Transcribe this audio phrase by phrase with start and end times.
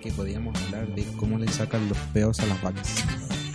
[0.00, 3.04] que podíamos hablar de cómo le sacan los peos a las vacas.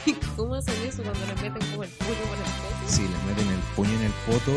[0.36, 2.88] ¿Cómo hacen eso cuando le meten como el puño por el poto?
[2.88, 4.52] Sí, les meten el puño en el poto,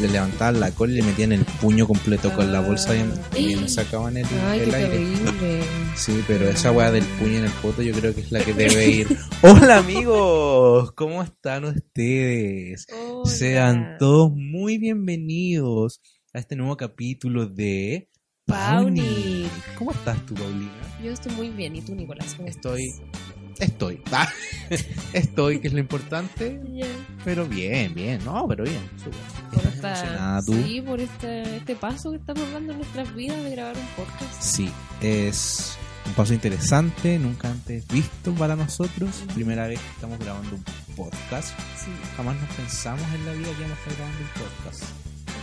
[0.00, 2.94] le levantaban la cola y le metían el puño completo con la bolsa
[3.36, 4.90] y, le sacaban el, Ay, el aire.
[4.90, 5.62] terrible.
[5.96, 8.54] Sí, pero esa weá del puño en el poto yo creo que es la que
[8.54, 9.18] debe ir.
[9.42, 12.86] Hola amigos, ¿cómo están ustedes?
[12.92, 13.30] Hola.
[13.30, 16.00] Sean todos muy bienvenidos
[16.32, 18.08] a este nuevo capítulo de
[18.46, 19.48] Pauni.
[19.76, 20.70] ¿Cómo estás tú, Paulina?
[21.02, 21.74] Yo estoy muy bien.
[21.76, 22.34] ¿Y tú, Nicolás?
[22.36, 23.68] ¿Cómo Estoy, estás?
[23.68, 24.28] estoy, Ah,
[25.12, 26.88] estoy, que es lo importante, Bien.
[27.24, 29.18] pero bien, bien, no, pero bien, súper.
[29.52, 30.52] Por ¿Estás esta- tú?
[30.64, 34.40] Sí, por este, este paso que estamos dando en nuestras vidas de grabar un podcast.
[34.42, 39.10] Sí, es un paso interesante, nunca antes visto para nosotros.
[39.34, 41.48] Primera vez que estamos grabando un podcast.
[41.76, 41.90] Sí.
[42.16, 44.82] Jamás nos pensamos en la vida que íbamos a estar grabando un podcast.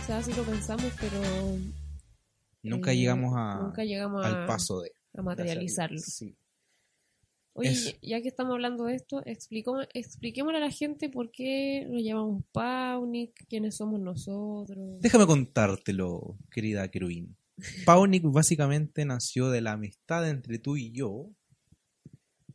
[0.02, 1.20] O sea, sí lo pensamos, pero
[2.64, 5.98] Nunca eh, llegamos a, nunca llegamos al paso de a materializarlo.
[5.98, 6.36] Sí.
[7.56, 12.02] Oye, ya que estamos hablando de esto, explicó, expliquémosle a la gente por qué nos
[12.02, 15.00] llamamos Paunic, quiénes somos nosotros.
[15.00, 17.36] Déjame contártelo, querida Querubín.
[17.86, 21.30] Paunik básicamente nació de la amistad entre tú y yo.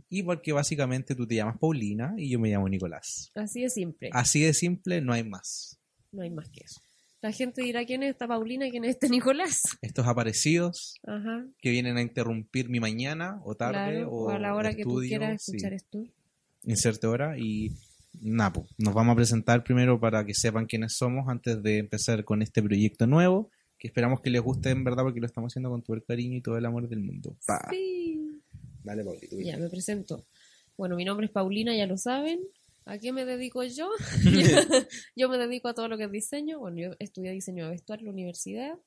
[0.09, 3.31] Y porque básicamente tú te llamas Paulina y yo me llamo Nicolás.
[3.35, 5.79] Así de simple, Así de simple, no hay más.
[6.11, 6.81] no hay más que eso.
[7.21, 9.61] La gente dirá quién es esta Paulina y quién es este Nicolás.
[9.81, 14.39] Estos aparecidos Ajá, que vienen a interrumpir mi mañana o tarde claro, o, o a
[14.39, 16.03] la hora que tú estudio, quieras sí, escuchar esto.
[16.63, 17.71] inserte hora y
[18.21, 22.23] nada, po, nos vamos a presentar primero para que sepan quiénes somos antes de empezar
[22.23, 25.69] con este proyecto nuevo que esperamos que les guste en verdad porque lo estamos haciendo
[25.69, 27.37] con todo el cariño y todo el amor del mundo.
[27.45, 27.65] Pa.
[27.71, 28.41] Sí.
[28.83, 29.37] Dale, Paulito.
[29.39, 30.25] Ya, me presento.
[30.77, 32.39] Bueno, mi nombre es Paulina, ya lo saben.
[32.89, 33.87] ¿A qué me dedico yo?
[35.15, 36.57] yo, me dedico a todo lo que es diseño.
[36.57, 38.79] Bueno, yo estudié diseño de vestuario en la universidad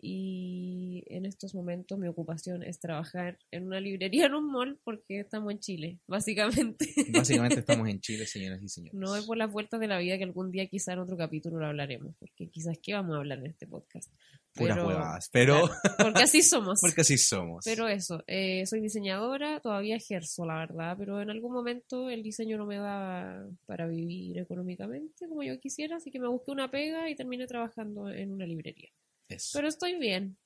[0.00, 5.18] y en estos momentos mi ocupación es trabajar en una librería en un mall porque
[5.18, 6.86] estamos en Chile, básicamente.
[7.12, 8.94] Básicamente estamos en Chile, señoras y señores.
[8.94, 11.58] No es por las vueltas de la vida que algún día quizá en otro capítulo
[11.58, 14.08] lo hablaremos, porque quizás qué vamos a hablar en este podcast.
[14.54, 16.42] Puras Pero- huevadas, pero Claro, porque así
[16.76, 16.78] somos.
[16.82, 17.64] porque así somos.
[17.64, 22.58] Pero eso, eh, soy diseñadora, todavía ejerzo, la verdad, pero en algún momento el diseño
[22.58, 27.08] no me da para vivir económicamente como yo quisiera, así que me busqué una pega
[27.08, 28.90] y terminé trabajando en una librería.
[29.28, 29.52] Eso.
[29.54, 30.36] Pero estoy bien,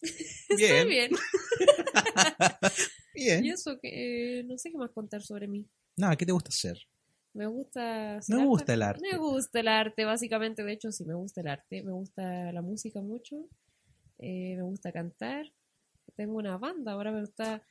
[0.56, 1.10] Bien, estoy bien.
[3.14, 3.44] bien.
[3.44, 5.66] Y eso, que eh, no sé qué más contar sobre mí.
[5.96, 6.78] Nada, ¿qué te gusta hacer?
[7.34, 8.20] Me gusta...
[8.28, 8.44] Me arte.
[8.44, 9.08] gusta el arte.
[9.10, 12.62] Me gusta el arte, básicamente, de hecho sí, me gusta el arte, me gusta la
[12.62, 13.36] música mucho,
[14.18, 15.46] eh, me gusta cantar.
[16.14, 17.62] Tengo una banda, ahora me gusta...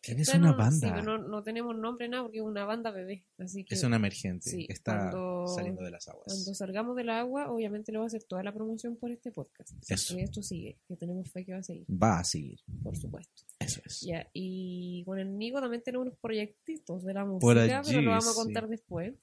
[0.00, 0.86] Tienes una un- banda.
[0.88, 3.74] Sí, pero no, no tenemos nombre nada porque es una banda bebé, así que...
[3.74, 4.48] Es una emergente.
[4.48, 6.24] Sí, está cuando- saliendo de las aguas.
[6.26, 9.72] Cuando salgamos del agua, obviamente le voy a hacer toda la promoción por este podcast.
[9.88, 10.16] Eso.
[10.16, 12.60] que esto sigue, que tenemos fe que va a seguir, Va a seguir.
[12.82, 13.42] por supuesto.
[13.58, 14.00] Eso es.
[14.02, 18.00] Ya, y con el Nico también tenemos unos proyectitos de la música, Por pero allí,
[18.00, 18.36] lo vamos a sí.
[18.36, 19.14] contar después.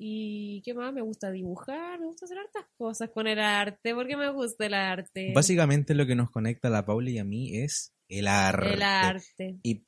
[0.00, 4.16] Y qué más, me gusta dibujar, me gusta hacer hartas cosas con el arte, porque
[4.16, 5.32] me gusta el arte.
[5.34, 8.74] Básicamente lo que nos conecta a la Paula y a mí es el arte.
[8.74, 9.84] el arte, Y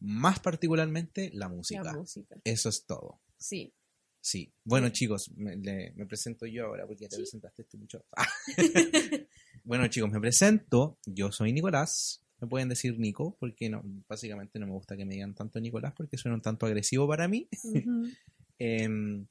[0.00, 1.82] más particularmente la música.
[1.82, 2.36] la música.
[2.44, 3.20] Eso es todo.
[3.36, 3.72] Sí,
[4.20, 4.52] Sí.
[4.64, 4.92] Bueno, Sí.
[4.94, 7.22] chicos, me, le- me presento yo ahora porque ya te Sí.
[7.22, 8.04] presentaste tú mucho.
[9.64, 10.98] bueno, chicos, me presento.
[11.06, 12.22] Yo soy Nicolás.
[12.40, 15.94] Me pueden decir Nico porque no, básicamente no me gusta que me digan tanto Nicolás
[15.96, 17.48] porque suena un tanto agresivo para mí.
[18.60, 19.26] Em,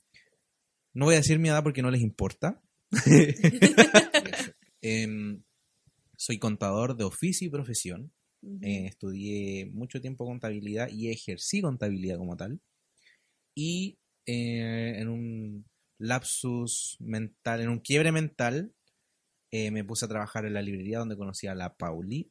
[0.93, 2.61] no voy a decir mi edad porque no les importa.
[4.81, 5.43] Em,
[6.15, 8.11] soy contador de oficio y profesión.
[8.47, 8.59] Ujú.
[8.61, 12.59] Eh, estudié mucho tiempo contabilidad y ejercí contabilidad como tal.
[13.55, 15.65] Y eh, en un
[15.99, 18.73] lapsus mental, en un quiebre mental,
[19.51, 22.29] eh, me puse a trabajar en la librería donde conocí a la Pauli.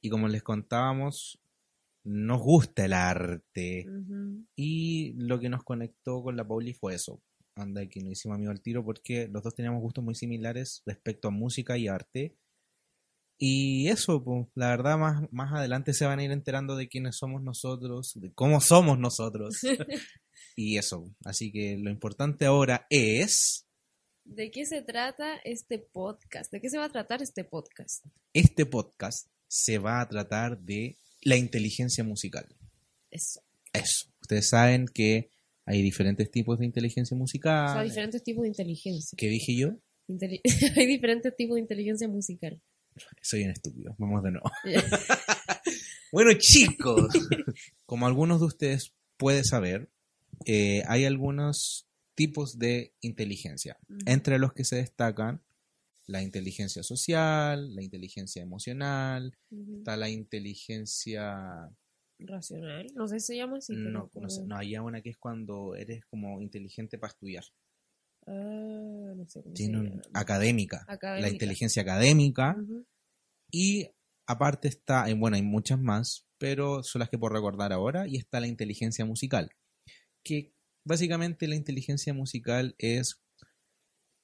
[0.00, 1.40] Y como les contábamos,
[2.04, 3.86] nos gusta el arte.
[3.88, 4.44] Ujú.
[4.56, 7.22] Y lo que nos conectó con la Pauli fue eso.
[7.56, 11.28] Anda, que nos hicimos amigos al tiro porque los dos teníamos gustos muy similares respecto
[11.28, 12.34] a música y arte.
[13.38, 17.16] Y eso, pues, la verdad, más, más adelante se van a ir enterando de quiénes
[17.16, 19.56] somos nosotros, de cómo somos nosotros.
[20.56, 23.66] y eso, así que lo importante ahora es
[24.24, 26.50] ¿De qué se trata este podcast?
[26.50, 28.06] ¿De qué se va a tratar este podcast?
[28.32, 32.46] este podcast se va a tratar de la inteligencia musical.
[33.10, 33.40] Eso.
[33.72, 34.10] Eso.
[34.22, 35.30] Ustedes saben que
[35.66, 37.72] hay diferentes tipos de inteligencia O musical.
[37.72, 39.16] sea, diferentes tipos de inteligencia.
[39.16, 39.76] ¿Qué dije yo?
[40.76, 42.60] Hay diferentes tipos de inteligencia musical.
[43.22, 43.94] Soy un estúpido.
[43.98, 44.50] Vamos de nuevo.
[46.12, 47.08] Bueno, chicos,
[47.86, 49.90] como algunos de ustedes pueden saber,
[50.46, 53.76] eh, hay algunos tipos de inteligencia,
[54.06, 55.42] entre los que se destacan
[56.06, 59.36] la inteligencia social, la inteligencia emocional,
[59.78, 61.68] está la inteligencia...
[62.20, 62.86] Racional.
[62.94, 63.72] No sé si se llama así.
[63.74, 67.44] No, no, sé, como- no, hay una que es cuando eres como inteligente para estudiar.
[68.26, 70.02] Ah, no sé cómo se Tiene un- llama.
[70.14, 72.56] académica, la inteligencia académica
[73.52, 73.88] y
[74.26, 78.16] aparte está, eh, bueno, hay muchas más, pero son las que puedo recordar ahora y
[78.16, 79.50] está la inteligencia musical,
[80.24, 80.54] que
[80.86, 83.20] básicamente la inteligencia musical es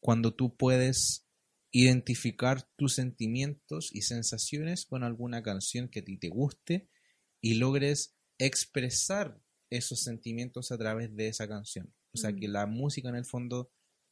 [0.02, 1.26] cuando tú puedes
[1.72, 6.88] identificar tus sentimientos y sensaciones con alguna canción que a ti te guste
[7.42, 11.94] y logres expresar esos sentimientos a través de esa canción.
[12.12, 12.36] O sea, Mm.
[12.40, 13.70] que la música en el fondo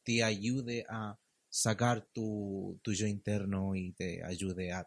[0.09, 1.15] te ayude a
[1.51, 4.79] sacar tu, tu yo interno y te ayude a,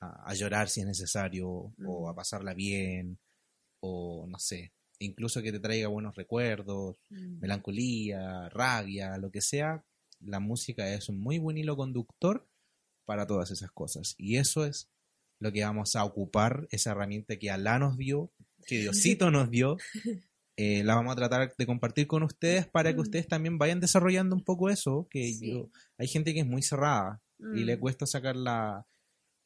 [0.00, 1.48] a, a llorar si es necesario
[1.86, 3.20] o a pasarla bien
[3.80, 7.38] o no sé, incluso que te traiga buenos recuerdos, Mm.
[7.40, 9.84] melancolía, rabia, lo que sea,
[10.20, 12.44] la música es un muy buen hilo conductor
[13.06, 14.16] para todas esas cosas.
[14.18, 14.88] Y eso es
[15.40, 18.32] lo que vamos a ocupar, esa herramienta que Alá nos dio,
[18.66, 19.76] que Diosito nos dio.
[20.60, 23.02] Eh, la vamos a tratar de compartir con ustedes para que Mm.
[23.02, 25.52] ustedes también vayan desarrollando un poco eso, que Sí.
[25.52, 27.22] yo, hay gente que es muy cerrada
[27.54, 27.80] y le Mm.
[27.80, 28.84] cuesta sacar la,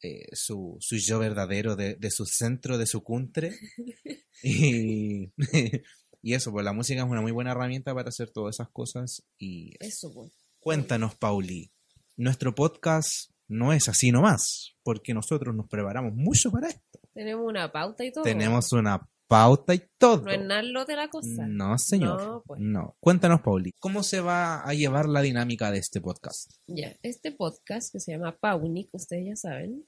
[0.01, 3.51] eh, su, su yo verdadero de, de su centro, de su cuntre.
[4.43, 5.31] y,
[6.21, 9.23] y eso, pues la música es una muy buena herramienta para hacer todas esas cosas.
[9.37, 10.31] Y Eso, pues.
[10.59, 11.71] cuéntanos, Pauli,
[12.17, 16.99] nuestro podcast no es así nomás, porque nosotros nos preparamos mucho para esto.
[17.13, 18.23] Tenemos una pauta y todo.
[18.23, 20.21] Tenemos una pauta y todo.
[20.21, 21.47] No es nada lo de la cosa.
[21.47, 22.21] No, señor.
[22.21, 22.59] No, pues.
[22.61, 22.95] No.
[22.99, 26.51] Cuéntanos, Pauli, ¿cómo se va a llevar la dinámica de este podcast?
[26.67, 29.87] Ya, este podcast que se llama Paunic, ustedes ya saben,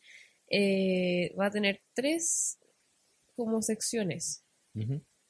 [0.49, 2.57] eh, va a tener tres
[3.35, 4.43] como secciones.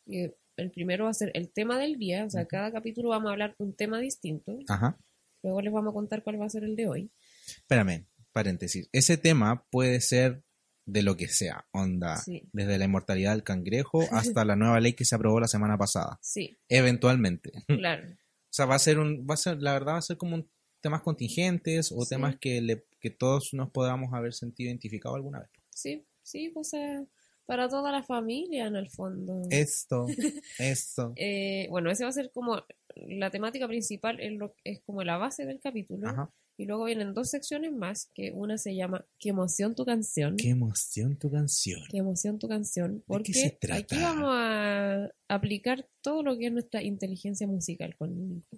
[0.06, 3.28] Y el primero va a ser el tema del día, o sea, cada capítulo vamos
[3.28, 4.58] a hablar un tema distinto.
[4.70, 4.98] Ajá.
[5.44, 7.12] Luego les vamos a contar cuál va a ser el de hoy.
[7.48, 8.88] Espérame, paréntesis.
[8.94, 10.42] Ese tema puede ser
[10.86, 12.44] de lo que sea, onda, Sí.
[12.54, 14.00] desde la inmortalidad del cangrejo
[14.42, 17.52] hasta la nueva ley que se aprobó la semana pasada, Sí, eventualmente.
[17.70, 18.08] O claro.
[18.50, 20.50] sea, va a ser un, va a ser, la verdad va a ser como un
[20.82, 22.10] temas contingentes o Sí.
[22.10, 25.50] temas que le, que todos nos podamos haber sentido identificado alguna vez.
[25.72, 27.04] Sí, sí, o sea,
[27.48, 29.42] para toda la familia en el fondo.
[29.50, 30.06] Esto,
[30.60, 31.14] esto.
[31.16, 32.64] Eh, bueno, ese va a ser como
[32.96, 36.08] la temática principal, es, lo, es como la base del capítulo.
[36.08, 36.32] Ajá.
[36.58, 40.38] Y luego vienen dos secciones más, que una se llama ¿Qué emoción tu canción?
[40.38, 41.82] Qué emoción tu canción.
[41.90, 43.80] Qué emoción tu canción, ¿De qué porque se trata?
[43.80, 48.58] aquí vamos a aplicar todo lo que es nuestra inteligencia musical con Nico.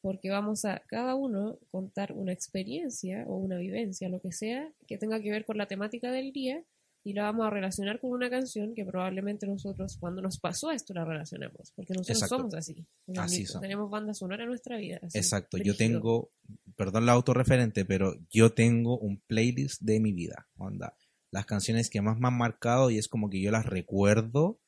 [0.00, 4.98] Porque vamos a cada uno contar una experiencia o una vivencia, lo que sea, que
[4.98, 6.62] tenga que ver con la temática del día
[7.04, 10.92] y la vamos a relacionar con una canción que probablemente nosotros cuando nos pasó esto
[10.92, 12.36] la relacionamos, porque nosotros Exacto.
[12.36, 12.86] somos así.
[13.16, 13.62] Así somos.
[13.62, 15.00] Tenemos banda sonora en nuestra vida.
[15.02, 16.30] así, Exacto, yo tengo,
[16.78, 20.94] perdón la autorreferente, pero yo tengo un playlist de mi vida, onda.
[21.32, 24.60] Las canciones que más me han marcado y es como que yo las recuerdo,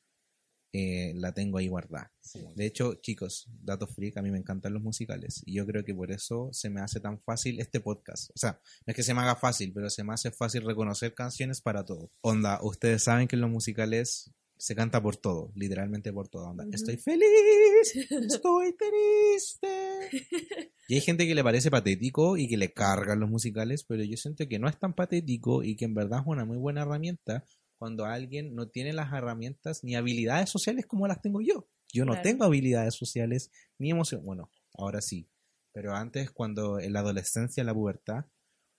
[0.73, 2.13] eh, la tengo ahí guardada.
[2.21, 2.45] Sí.
[2.57, 5.95] De hecho, chicos, dato freak, a mí me encantan los musicales y yo creo que
[5.95, 8.31] por eso se me hace tan fácil este podcast.
[8.31, 11.15] O sea, no es que se me haga fácil, pero se me hace fácil reconocer
[11.15, 12.11] canciones para todo.
[12.23, 16.49] Onda, ustedes saben que en los musicales se canta por todo, literalmente por todo.
[16.51, 16.75] Onda, Ujú.
[16.75, 20.11] estoy feliz, estoy triste.
[20.89, 24.17] Y hay gente que le parece patético y que le cargan los musicales, pero yo
[24.17, 27.45] siento que no es tan patético y que en verdad es una muy buena herramienta
[27.79, 31.69] cuando alguien no tiene las herramientas ni habilidades sociales como las tengo yo.
[31.93, 32.23] Yo no Claro.
[32.25, 34.25] tengo habilidades sociales ni emoción.
[34.25, 35.29] Bueno, ahora sí.
[35.73, 38.25] Pero antes, cuando en la adolescencia, en la pubertad,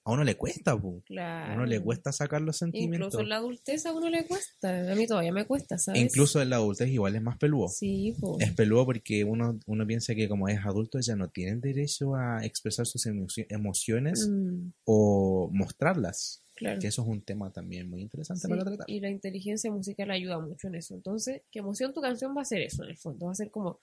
[0.03, 1.53] a uno le cuesta, a Claro.
[1.55, 2.95] uno le cuesta sacar los sentimientos.
[3.07, 4.91] Incluso en la adultez a uno le cuesta.
[4.91, 6.01] A mí todavía me cuesta, ¿sabes?
[6.01, 7.67] Incluso en la adultez igual es más peludo.
[7.67, 8.37] Sí, po.
[8.39, 12.43] Es peludo porque uno, uno piensa que como es adulto ya no tienen derecho a
[12.43, 16.43] expresar sus emoci- emociones Mm, o mostrarlas.
[16.55, 16.79] claro.
[16.79, 18.85] Que eso es un tema también muy interesante Sí, para tratar.
[18.89, 20.93] y la inteligencia musical ayuda mucho en eso.
[20.95, 23.25] Entonces, ¿qué emoción tu canción va a ser eso en el fondo?
[23.27, 23.79] Va a ser como,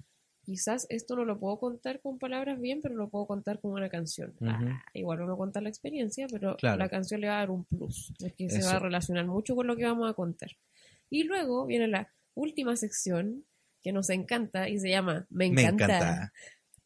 [0.48, 3.90] quizás esto no lo puedo contar con palabras bien, pero lo puedo contar con una
[3.90, 4.32] canción.
[4.40, 6.78] Ah, igual vamos a contar la experiencia, pero Claro.
[6.78, 8.68] la canción le va a dar un plus, porque se Eso.
[8.70, 10.50] va a relacionar mucho con lo que vamos a contar.
[11.10, 13.44] Y luego viene la última sección
[13.82, 15.84] que nos encanta y se llama Me Me encanta.
[15.84, 16.32] encanta.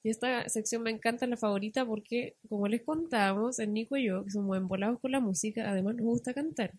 [0.03, 4.07] Y esta sección me encanta, es la favorita, porque como les contamos, el Nico y
[4.09, 6.73] yo, que somos embolados con la música, además nos gusta cantar.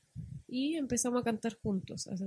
[0.49, 2.25] Y empezamos a cantar juntos hace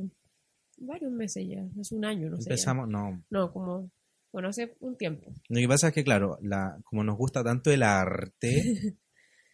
[0.79, 2.45] varios meses ya, hace un año, no sé.
[2.45, 2.55] ya.
[2.55, 3.23] Empezamos, no.
[3.31, 3.91] No, como,
[4.37, 5.33] bueno, hace un tiempo.
[5.49, 8.53] Lo que pasa es que, claro, la, como nos gusta tanto el arte,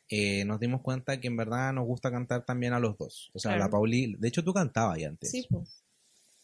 [0.09, 3.31] eh, nos dimos cuenta que en verdad nos gusta cantar también a los dos.
[3.33, 3.65] O sea, Claro.
[3.65, 5.31] la Pauli, de hecho tú cantabas ya antes.
[5.31, 5.85] Sí, pues,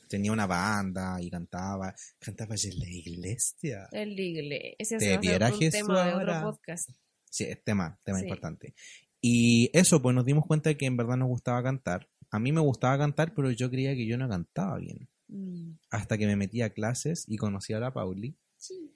[0.08, 3.88] Tenía una banda y cantaba, cantaba en la iglesia.
[3.90, 4.74] el iglesia.
[4.78, 6.90] Ese Te viera Jesús tema de otro podcast.
[7.28, 8.24] Sí, es tema, tema Sí.
[8.24, 8.74] importante.
[9.20, 12.08] Y eso, pues nos dimos cuenta de que en verdad nos gustaba cantar.
[12.30, 15.08] A mí me gustaba cantar, pero yo creía que yo no cantaba bien.
[15.28, 18.36] Mm, Hasta que me metí a clases y conocí a la Pauli.
[18.56, 18.94] sí.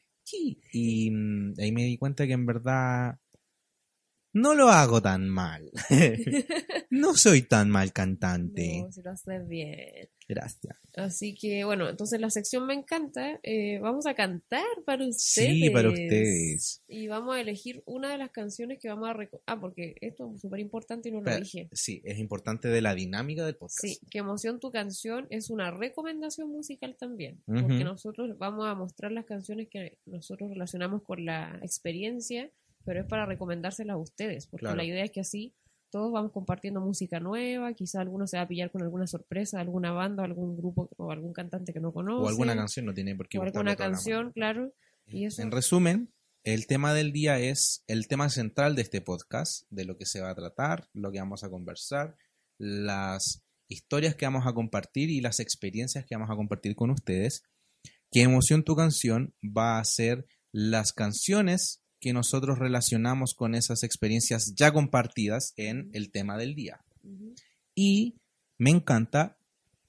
[0.72, 3.18] Y mm, ahí me di cuenta que en verdad
[4.32, 5.70] no lo hago tan mal.
[6.90, 8.82] no soy tan mal cantante.
[8.82, 10.08] No, si lo haces bien.
[10.28, 10.78] Gracias.
[10.94, 13.40] Así que, bueno, entonces la sección me encanta.
[13.42, 15.50] Eh, vamos a cantar para ustedes.
[15.50, 16.82] Sí, para ustedes.
[16.86, 19.16] Y vamos a elegir una de las canciones que vamos a...
[19.46, 21.68] Ah, porque esto es súper importante y no lo dije.
[21.72, 23.84] Sí, es importante de la dinámica del podcast.
[23.84, 29.12] Sí, que Emoción tu canción es una recomendación musical también, porque nosotros vamos a mostrar
[29.12, 32.50] las canciones que nosotros relacionamos con la experiencia,
[32.84, 34.76] pero es para recomendárselas a ustedes, porque Claro.
[34.76, 35.54] la idea es que así
[35.90, 39.92] todos vamos compartiendo música nueva, quizá alguno se va a pillar con alguna sorpresa, alguna
[39.92, 43.28] banda, algún grupo o algún cantante que no conoce, O alguna canción, no tiene por
[43.28, 44.72] qué o alguna canción, claro,
[45.06, 46.10] y eso En resumen,
[46.44, 50.20] el tema del día es el tema central de este podcast, de lo que se
[50.20, 52.16] va a tratar, lo que vamos a conversar,
[52.58, 57.42] las historias que vamos a compartir y las experiencias que vamos a compartir con ustedes.
[58.10, 64.54] Que Emoción tu canción va a ser las canciones que nosotros relacionamos con esas experiencias
[64.56, 66.84] ya compartidas en el tema del día.
[67.76, 68.18] Y
[68.58, 69.38] me encanta,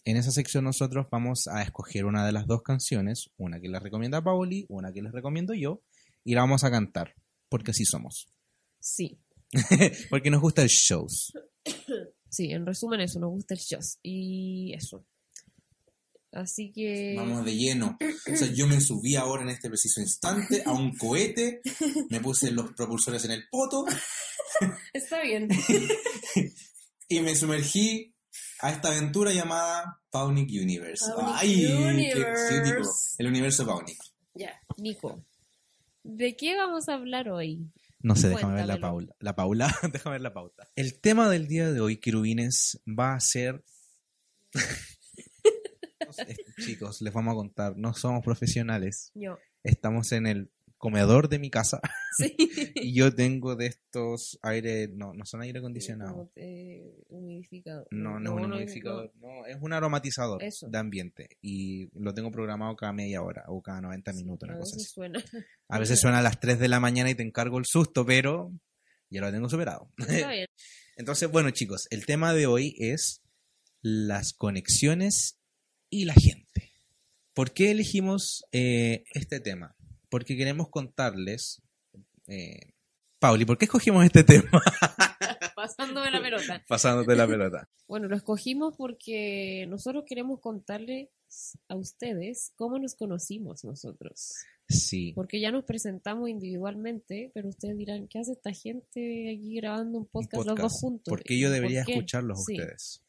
[0.05, 3.81] en esa sección nosotros vamos a escoger una de las dos canciones, una que les
[3.81, 5.81] recomienda Pauli, una que les recomiendo yo,
[6.23, 7.15] y la vamos a cantar,
[7.49, 8.27] porque así somos.
[8.79, 9.19] sí,
[10.11, 11.33] porque nos gusta el shows.
[12.29, 15.03] sí, en resumen eso, nos gusta el jazz, y eso.
[16.33, 17.15] Así que...
[17.15, 17.97] Vamos de lleno.
[18.01, 21.61] O sea, yo me subí ahora en este preciso instante a un cohete,
[22.09, 23.85] me puse los propulsores en el poto
[24.93, 25.49] Está bien.
[27.07, 28.13] y me sumergí
[28.59, 31.05] a esta aventura llamada Paunic Universe.
[31.15, 32.11] Paunic ¡Ay!
[32.13, 32.89] qué exótico.
[33.17, 33.97] El universo Paunic.
[34.33, 35.23] Ya, Nico,
[36.03, 37.59] ¿de qué vamos a hablar hoy?
[38.01, 38.81] No sé, déjame ver la Cuéntamelo.
[38.81, 39.15] Paula.
[39.19, 40.69] La Paula, déjame ver la pauta.
[40.75, 43.63] El tema del día de hoy, querubines, va a ser...
[46.65, 49.11] Chicos, les vamos a contar, no somos profesionales.
[49.13, 49.37] Yo.
[49.63, 51.79] Estamos en el comedor de mi casa
[52.17, 52.35] Sí.
[52.75, 56.29] y yo tengo de estos aire, no, no son aire acondicionado.
[56.35, 57.87] Eh, humidificador.
[57.91, 60.67] No, no es un humidificador, no, es un aromatizador Eso.
[60.67, 64.59] de ambiente y lo tengo programado cada media hora o cada 90 minutos, A una
[64.59, 64.93] cosa veces así.
[64.93, 65.23] suena.
[65.69, 68.51] A veces suena a las 3 de la mañana y te encargo el susto, pero
[69.09, 69.89] ya lo tengo superado.
[69.97, 70.47] Está bien.
[70.97, 73.21] Entonces, bueno, chicos, el tema de hoy es
[73.81, 75.39] las conexiones
[75.93, 76.73] y la gente.
[77.33, 79.75] ¿Por qué elegimos eh, este tema?
[80.09, 81.61] Porque queremos contarles.
[82.27, 82.73] Eh,
[83.19, 84.49] Pauli, ¿por qué escogimos este tema?
[85.55, 86.63] Pasándome la pelota.
[86.67, 87.69] Pasándote la pelota.
[87.85, 91.09] Bueno, lo escogimos porque nosotros queremos contarles
[91.67, 94.33] a ustedes cómo nos conocimos nosotros.
[94.67, 95.11] Sí.
[95.13, 100.07] Porque ya nos presentamos individualmente, pero ustedes dirán, ¿qué hace esta gente aquí grabando un
[100.07, 101.11] podcast, los dos juntos?
[101.11, 102.53] ¿Por qué yo ¿Y debería por escucharlos a Sí.
[102.53, 103.03] ustedes?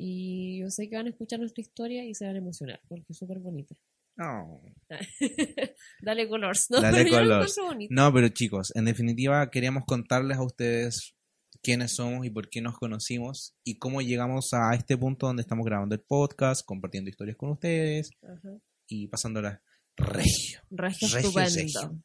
[0.00, 3.06] Y yo sé que van a escuchar nuestra historia y se van a emocionar, porque
[3.08, 3.74] es súper bonita.
[4.18, 4.60] No.
[6.02, 6.80] Dale colors, ¿no?
[6.80, 7.56] Dale Pero colors.
[7.88, 11.14] No, pero chicos, en definitiva queríamos contarles a ustedes
[11.62, 15.64] quiénes somos y por qué nos conocimos y cómo llegamos a este punto donde estamos
[15.64, 18.58] grabando el podcast, compartiendo historias con ustedes Ajá.
[18.88, 19.60] y pasándolas
[19.96, 20.62] regio.
[20.68, 21.54] Regio Regio, estupendo.
[21.54, 22.02] regio.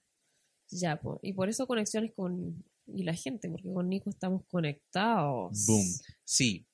[0.70, 1.20] Ya, po.
[1.24, 5.66] y por eso conexiones con y la gente, porque con Nico estamos conectados.
[5.66, 5.86] Boom.
[6.24, 6.68] Sí.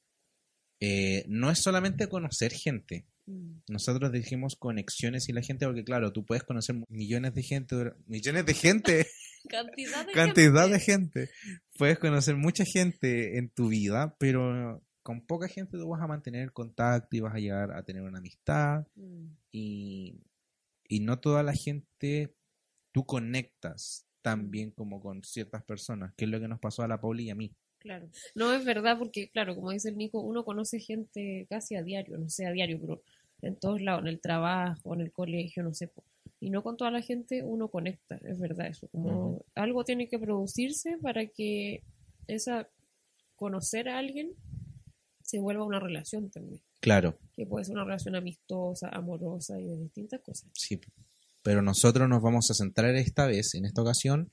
[0.79, 3.05] Eh, no es solamente conocer gente.
[3.25, 3.59] Mm.
[3.69, 7.75] Nosotros dijimos conexiones y la gente, porque claro, tú puedes conocer millones de gente,
[8.07, 9.07] millones de gente,
[9.49, 10.73] Cantidad de cantidad gente.
[10.73, 10.79] de
[11.25, 11.29] gente.
[11.77, 16.51] Puedes conocer mucha gente en tu vida, pero con poca gente tú vas a mantener
[16.51, 19.27] contacto y vas a llegar a tener una amistad Mm.
[19.51, 20.21] y,
[20.87, 22.35] y no toda la gente
[22.91, 26.87] tú conectas tan bien como con ciertas personas, que es lo que nos pasó a
[26.87, 27.53] la Pauli y a mí.
[27.79, 28.09] Claro.
[28.35, 32.17] No es verdad porque, claro, como dice el Nico, uno conoce gente casi a diario,
[32.17, 33.01] no sé a diario, pero
[33.41, 35.89] en todos lados, en el trabajo, en el colegio, no sé.
[36.41, 38.87] Y no con toda la gente uno conecta, es verdad eso.
[38.89, 41.83] Como algo tiene que producirse para que
[42.27, 42.69] esa
[43.35, 44.33] conocer a alguien
[45.23, 46.61] se vuelva una relación también.
[46.81, 50.49] Claro, Que puede ser una relación amistosa, amorosa y de distintas cosas.
[50.53, 50.79] sí.
[51.41, 54.29] Pero nosotros nos vamos a centrar esta vez, en esta ocasión,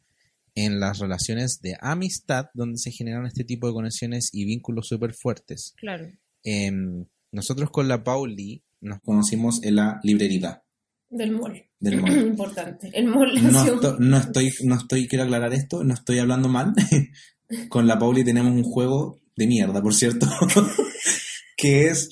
[0.57, 5.15] en las relaciones de amistad, donde se generan este tipo de conexiones y vínculos súper
[5.15, 5.75] fuertes.
[5.77, 6.09] Claro.
[6.43, 10.63] Em, nosotros con la Pauli nos Conocimos en la librería
[11.09, 11.63] Del mall.
[11.79, 12.19] del mall.
[12.29, 12.91] Importante.
[12.93, 16.49] El mall No, nació- esto- no estoy, no estoy, quiero aclarar esto, no estoy hablando
[16.49, 16.73] mal.
[17.69, 20.27] Con la Pauli tenemos un juego de mierda, por cierto,
[21.57, 22.09] que es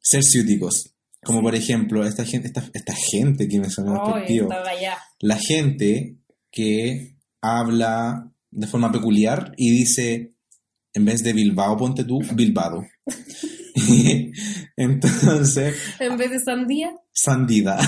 [0.00, 0.94] ser ciúticos.
[1.22, 4.96] Como por ejemplo, esta gente, esta, esta gente que me sonó estaba allá.
[5.20, 6.16] La gente
[6.50, 10.34] que habla de forma peculiar y dice,
[10.94, 12.84] en vez de Bilbao, ponte tú, Bilbado.
[14.76, 17.78] Entonces, En vez de sandía, Sandida.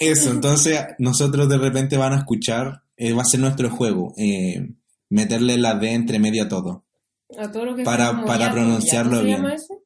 [0.00, 4.70] Eso, entonces nosotros de repente van a escuchar, eh, va a ser nuestro juego, eh,
[5.10, 6.84] meterle la D entre medio a todo.
[7.38, 9.36] a todo lo que Para- sea para pronunciarlo ¿yato se bien.
[9.38, 9.82] llama eso?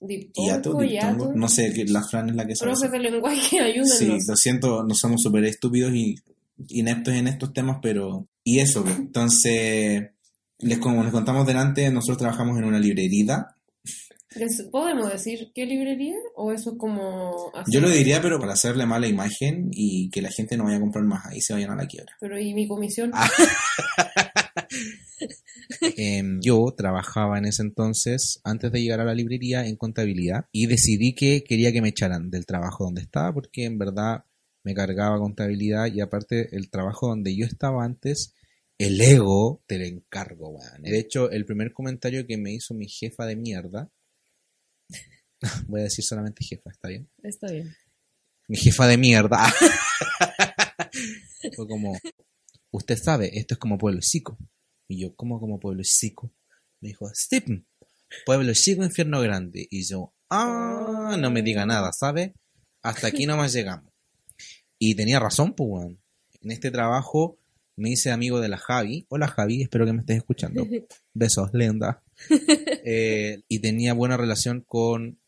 [0.00, 2.72] Hiato, Diptongo, no sé, que la Fran es la que sabe.
[2.72, 3.98] Profes de lenguaje, ayúdenos.
[3.98, 6.16] Sí, lo siento, no somos súper estúpidos y
[6.68, 8.26] ineptos en estos temas, pero...
[8.42, 10.10] Y eso, pues, entonces,
[10.58, 13.54] les, como les contamos delante, nosotros trabajamos en una librería.
[14.70, 16.14] ¿Podemos decir qué librería?
[16.36, 17.52] ¿O eso es como...
[17.66, 20.80] Yo lo diría, pero para hacerle mala imagen y que la gente no vaya a
[20.80, 22.16] comprar más ahí, se vayan a la quiebra.
[22.20, 23.10] Pero ¿y mi comisión?
[23.12, 23.28] Ah.
[25.96, 30.66] Em, yo trabajaba en ese entonces, antes de llegar a la librería, en contabilidad y
[30.66, 34.24] decidí que quería que me echaran del trabajo donde estaba porque en verdad
[34.62, 38.34] me cargaba contabilidad y aparte el trabajo donde yo estaba antes,
[38.78, 40.82] el ego te lo encargo, weón.
[40.82, 43.90] De hecho, el primer comentario que me hizo mi jefa de mierda,
[45.68, 47.08] voy a decir solamente jefa, ¿está bien?
[47.22, 47.74] Está bien.
[48.48, 49.38] mi jefa de mierda.
[51.56, 51.98] Fue como,
[52.70, 54.36] usted sabe, esto es como pueblo chico.
[54.90, 56.32] Y yo, ¿cómo como pueblo chico?
[56.80, 57.64] Me dijo, Stephen,
[58.26, 59.68] pueblo chico, infierno grande.
[59.70, 62.34] Y yo, ah, no me diga nada, ¿sabe?
[62.82, 63.92] Hasta aquí nomás llegamos.
[64.80, 65.86] Y tenía razón, pues.
[66.42, 67.38] En este trabajo
[67.76, 69.06] me hice amigo de la Javi.
[69.10, 70.66] Hola Javi, espero que me estés escuchando.
[71.14, 72.02] Besos, lenda.
[72.82, 75.20] Eh, y tenía buena relación con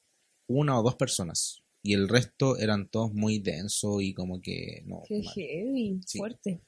[0.49, 1.62] una o dos personas.
[1.83, 6.19] Y el resto eran todos muy densos y como que no, Qué heavy, Sí.
[6.19, 6.61] fuerte.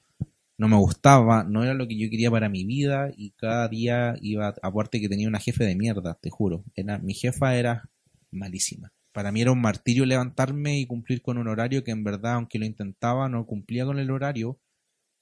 [0.58, 4.16] No me gustaba, no era lo que yo quería para mi vida y cada día
[4.20, 6.64] iba, aparte que tenía una jefe de mierda, te juro.
[6.75, 7.90] Era, mi jefa era
[8.30, 8.92] malísima.
[9.12, 12.58] Para mí era un martirio levantarme y cumplir con un horario que en verdad, aunque
[12.58, 14.58] lo intentaba, no cumplía con el horario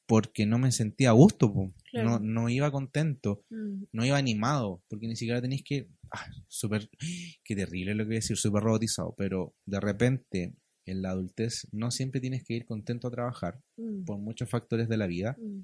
[0.06, 1.52] porque no me sentía a gusto.
[1.90, 2.10] Claro.
[2.10, 3.84] no, no iba contento Mm.
[3.92, 5.88] no iba animado, porque ni siquiera tenéis que...
[6.10, 6.88] Ah, súper...
[7.44, 10.54] Qué terrible lo que voy a decir, súper robotizado, pero de repente
[10.86, 14.04] en la adultez no siempre tienes que ir contento a trabajar Mm.
[14.04, 15.60] por muchos factores de la vida, Mm.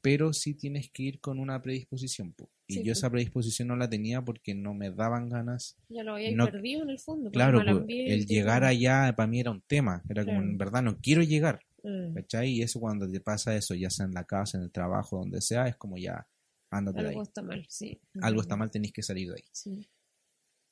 [0.00, 2.32] pero sí tienes que ir con una predisposición.
[2.32, 2.50] po.
[2.66, 5.76] Y Sí, yo esa predisposición no la tenía porque no me daban ganas.
[5.90, 7.24] Ya lo habíais No- perdido en el fondo.
[7.24, 10.50] por Claro, el llegar allá para mí era un tema, era como Claro.
[10.50, 12.16] en verdad no quiero llegar, Mm.
[12.44, 15.40] Y eso cuando te pasa eso, ya sea en la casa, en el trabajo, donde
[15.40, 16.26] sea, es como ya,
[16.70, 17.10] ándate de ahí.
[17.14, 18.00] Algo está mal, sí.
[18.20, 19.44] Algo está mal, tenéis que salir de ahí.
[19.50, 19.88] Sí.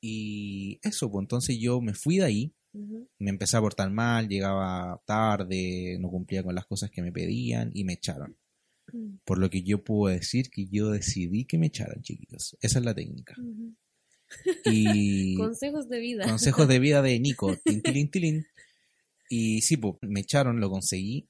[0.01, 5.01] Y eso, pues entonces yo me fui de ahí, Me empecé a portar mal, llegaba
[5.05, 8.37] tarde, no cumplía con las cosas que me pedían y me echaron.
[8.93, 9.17] Mm.
[9.25, 12.57] Por lo que yo puedo decir que yo decidí que me echaran, chiquitos.
[12.61, 13.35] Esa es la técnica.
[14.65, 16.25] Y Consejos de vida.
[16.25, 17.55] consejos de vida de Nico.
[17.65, 18.45] tin, tilín.
[19.29, 21.27] Y sí, pues me echaron, lo conseguí.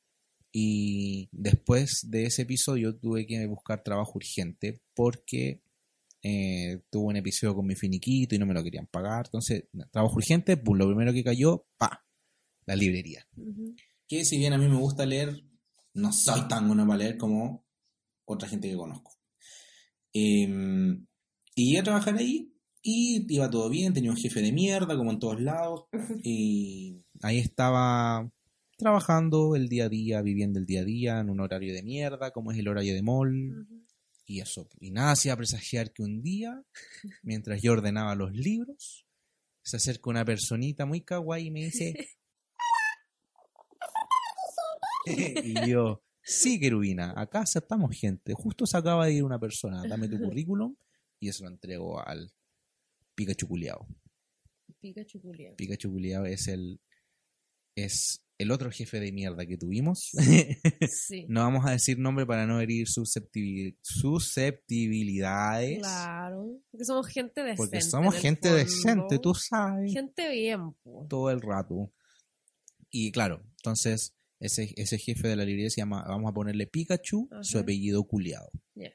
[0.52, 5.62] Y después de ese episodio tuve que buscar trabajo urgente porque
[6.24, 9.26] eh, tuve un episodio con mi finiquito y no me lo querían pagar.
[9.28, 12.06] Entonces, trabajo urgente, pues lo primero que cayó, pa,
[12.66, 13.28] la librería.
[14.08, 15.44] Que si bien a mí me gusta leer,
[15.94, 17.66] no soy tan bueno para leer como
[18.26, 19.18] otra gente que conozco.
[20.14, 20.48] Eh,
[21.56, 25.12] y iba a trabajar ahí y iba todo bien, tenía un jefe de mierda como
[25.12, 25.86] en todos lados.
[26.24, 28.32] Y Ahí estaba
[28.78, 32.32] trabajando el día a día, viviendo el día a día en un horario de mierda,
[32.32, 33.68] como es el horario de mall.
[34.32, 34.70] Y eso.
[34.80, 36.64] Y nada hacía presagiar que un día,
[37.22, 39.06] mientras yo ordenaba los libros,
[39.62, 41.94] se acerca una personita muy kawaii y me dice...
[45.06, 48.34] y yo, sí, querubina, acá aceptamos gente.
[48.34, 50.78] Justo se acaba de ir una persona, dame tu currículum.
[51.20, 52.32] Y eso lo entrego al
[53.14, 53.86] Pikachu culiao.
[54.80, 55.58] Pikachu culiao.
[55.58, 56.80] Pikachu culiao es el...
[57.76, 60.12] Es el otro jefe de mierda que tuvimos.
[60.90, 61.26] Sí.
[61.30, 65.80] no vamos a decir nombre para no herir susceptibil- susceptibilidades.
[65.80, 66.60] Claro.
[66.72, 67.58] Porque somos gente decente.
[67.58, 68.58] Porque somos gente fondo.
[68.64, 71.06] decente, tú sabes, Gente bien, po.
[71.10, 71.92] todo el rato.
[72.90, 77.30] Y claro, entonces ese, ese jefe de la librería se llama, vamos a ponerle Pikachu,
[77.42, 78.50] su apellido culiado.
[78.76, 78.92] Ya.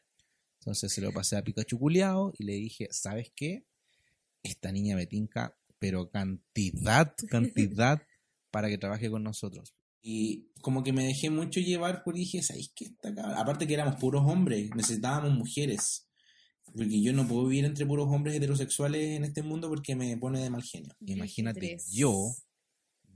[0.60, 3.64] Entonces se lo pasé a Pikachu culiado y le dije, ¿sabes qué?
[4.42, 8.02] Esta niña me tinca, pero cantidad, cantidad
[8.56, 9.74] para que trabaje con nosotros.
[10.00, 12.86] Y como que me dejé mucho llevar por dije, ¿sabéis qué?
[12.86, 16.08] Esta cabra-?" Aparte que éramos puros hombres, necesitábamos mujeres.
[16.74, 20.40] Porque yo no puedo vivir entre puros hombres heterosexuales en este mundo porque me pone
[20.40, 20.94] de mal genio.
[21.04, 21.90] Imagínate, Tres.
[21.92, 22.30] yo,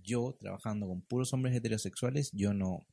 [0.03, 2.87] yo trabajando con puros hombres heterosexuales, yo no...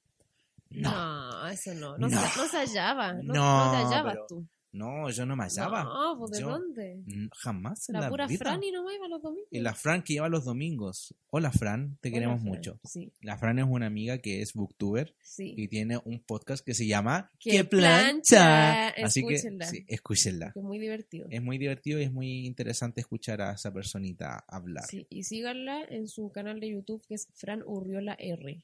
[0.69, 1.97] No, eso no.
[1.97, 2.21] No, No.
[2.21, 3.13] Se, no se hallaba.
[3.13, 4.47] No, No, no te hallabas pero- tú.
[4.73, 5.83] No, yo no me hallaba.
[5.83, 7.01] No, pues ¿de Yo- dónde?
[7.33, 8.37] Jamás en La la, pura vida.
[8.39, 9.47] Franny nomás iba los domingos.
[9.51, 11.15] Y la Fran que lleva los domingos.
[11.29, 12.53] Hola Fran, te Hola, queremos Fran.
[12.53, 12.79] mucho.
[12.83, 15.53] Sí, La Fran es una amiga que es booktuber sí.
[15.57, 18.35] y tiene un podcast que se llama ¡Qué ¡Qué plancha!
[18.35, 18.87] plancha!
[19.05, 19.65] Así que Escúchenla.
[19.67, 20.51] sí, escúchenla.
[20.53, 21.27] Que es muy divertido.
[21.29, 24.83] Es muy divertido y es muy interesante escuchar a esa personita hablar.
[24.85, 24.97] Sí.
[24.97, 28.63] Sí, y síganla en su canal de YouTube que es Fran Urriola R.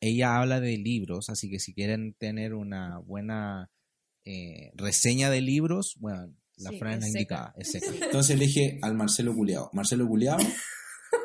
[0.00, 3.70] ella habla de libros, así que si quieren tener una buena
[4.24, 7.18] eh, reseña de libros, bueno, la Sí, Fran es es la seca.
[7.18, 7.86] indicada, es seca.
[8.06, 9.70] Entonces elige al Marcelo Culeado.
[9.72, 10.38] Marcelo Culeado,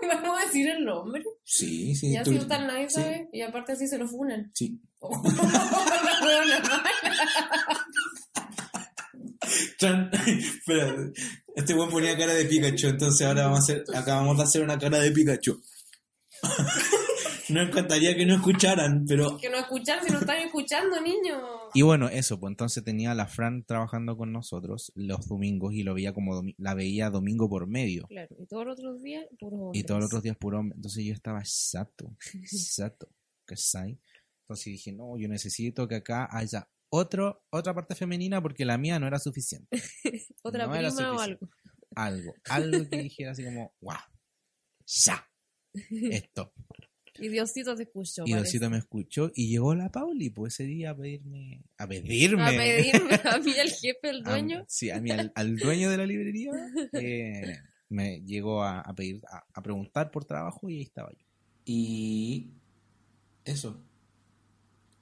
[0.01, 1.23] ¿Vamos a decir el nombre?
[1.43, 2.13] sí, sí.
[2.13, 3.27] Ya tú- si total nadie sí, sabe.
[3.33, 4.49] Y aparte así se lo funan.
[4.53, 4.79] Sí.
[9.77, 10.09] Chan.
[10.13, 10.95] Espera,
[11.55, 14.77] este buen ponía cara de Pikachu, entonces ahora vamos a hacer, acabamos de hacer una
[14.79, 15.61] cara de Pikachu.
[17.49, 21.41] Nos encantaría que no escucharan, pero que no escuchan si no están escuchando, niños.
[21.73, 25.83] Y bueno, eso, pues entonces tenía a la Fran trabajando con nosotros los domingos y
[25.83, 28.07] lo veía como domi- la veía domingo por medio.
[28.07, 29.83] Claro, y todos los otros días, puros hombres.
[29.83, 30.75] Y todos los otros días puro hombre.
[30.75, 33.09] Entonces yo estaba exacto, exacto,
[33.45, 33.99] ¿cachai?
[34.43, 38.99] Entonces dije, no, yo necesito que acá haya otro, otra parte femenina porque la mía
[38.99, 39.67] no era suficiente.
[40.43, 41.45] Otra no era prima o suficiente.
[41.45, 41.49] algo.
[41.95, 43.95] Algo, algo que dijera así como, wow,
[44.85, 45.27] ya,
[46.11, 46.53] esto.
[47.19, 48.23] Y Diosito te escuchó.
[48.25, 48.43] Y parece.
[48.51, 52.43] Diosito me escuchó y llegó la Pauli, pues ese día a pedirme, a pedirme.
[52.43, 54.65] A pedirme a mí, el jefe, el a- dueño.
[54.67, 56.51] sí, a mí, al, al dueño de la librería,
[56.93, 57.57] eh,
[57.89, 61.25] me llegó a, a pedir, a, a preguntar por trabajo y ahí estaba yo.
[61.65, 62.49] y
[63.45, 63.81] eso.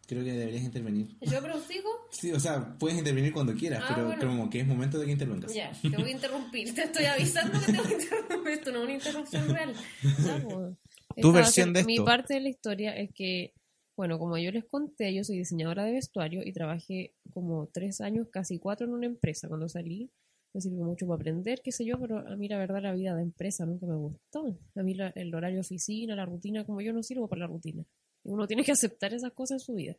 [0.06, 1.16] Creo que deberías intervenir.
[1.22, 1.90] ¿Yo prosigo?
[2.12, 4.28] Sí, o sea, puedes intervenir cuando quieras, Ah, pero bueno.
[4.28, 5.54] como que es momento de que intervengas.
[5.54, 6.76] Ya, te voy a interrumpir.
[6.76, 8.52] Te estoy avisando que te voy a interrumpir.
[8.52, 9.74] Esto no es una interrupción real.
[10.26, 10.76] Ya, pues.
[11.22, 12.06] Tu Esta versión de Mi esto.
[12.06, 13.54] parte de la historia es que,
[13.96, 18.28] bueno, como yo les conté, yo soy diseñadora de vestuario y trabajé como tres años,
[18.30, 19.48] casi cuatro en una empresa.
[19.48, 20.10] Cuando salí,
[20.54, 23.16] me sirvió mucho para aprender, qué sé yo, pero a mí la verdad la vida
[23.16, 24.58] de empresa nunca me gustó.
[24.76, 27.48] A mí la- el horario de oficina, la rutina, como yo no sirvo para la
[27.48, 27.84] rutina.
[28.24, 29.98] Uno tiene que aceptar esas cosas en su vida.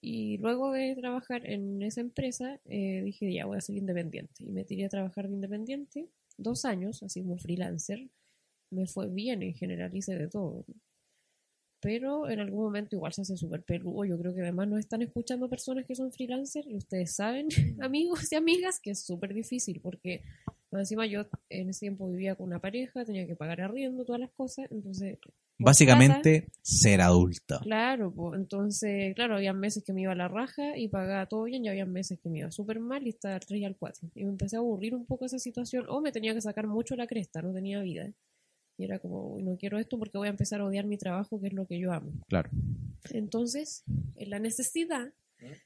[0.00, 4.42] Y luego de trabajar en esa empresa, eh, dije, ya voy a ser independiente.
[4.44, 8.08] Y me tiré a trabajar de independiente dos años, así como freelancer.
[8.72, 10.64] Me fue bien en general, hice de todo.
[11.80, 14.04] Pero en algún momento igual se hace súper peludo.
[14.04, 17.48] Yo creo que además nos están escuchando personas que son freelancers y ustedes saben,
[17.80, 20.22] amigos y amigas, que es súper difícil porque
[20.70, 24.30] encima yo en ese tiempo vivía con una pareja, tenía que pagar arriendo, todas las
[24.30, 24.66] cosas.
[24.70, 25.18] Entonces
[25.58, 27.60] Básicamente, ser adulta.
[27.62, 31.44] Claro, pues entonces, claro, había meses que me iba a la raja y pagaba todo
[31.44, 33.76] bien, y había meses que me iba súper mal y estaba al 3 y al
[33.76, 34.10] 4.
[34.14, 36.96] Y me empecé a aburrir un poco esa situación, o me tenía que sacar mucho
[36.96, 38.10] la cresta, no tenía vida.
[38.82, 41.40] Y era como, "Uy, no quiero esto porque voy a empezar a odiar mi trabajo,
[41.40, 42.10] que es lo que yo amo.
[42.28, 42.50] Claro.
[43.10, 43.84] Entonces,
[44.16, 45.12] en la necesidad,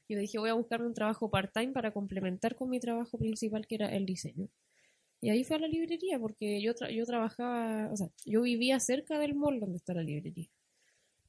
[0.07, 3.75] yo dije, voy a buscarme un trabajo part-time para complementar con mi trabajo principal, que
[3.75, 4.49] era el diseño.
[5.19, 8.79] Y ahí fue a la librería, porque yo, tra- yo trabajaba, o sea, yo vivía
[8.79, 10.47] cerca del mall donde está la librería.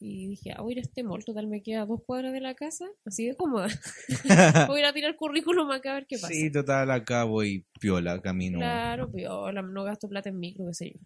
[0.01, 2.33] Y dije, ah, voy a ir a este mall, total me queda a dos cuadras
[2.33, 3.67] de la casa, así de cómoda.
[4.69, 6.29] voy a ir a tirar currículum acá a ver qué pasa.
[6.29, 8.59] Sí, total, acá voy piola, camino.
[8.59, 11.01] Claro, piola, no gasto plata en micro, qué sé yo.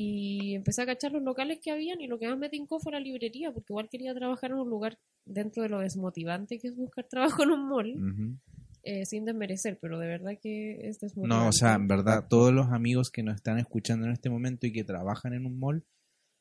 [0.00, 2.92] Y empecé a cachar los locales que habían y lo que más me tincó fue
[2.92, 6.76] la librería, porque igual quería trabajar en un lugar dentro de lo desmotivante que es
[6.76, 8.38] buscar trabajo en un mall,
[8.84, 11.42] eh, sin desmerecer, pero de verdad que es desmotivante.
[11.42, 14.68] No, o sea, en verdad, todos los amigos que nos están escuchando en este momento
[14.68, 15.84] y que trabajan en un mall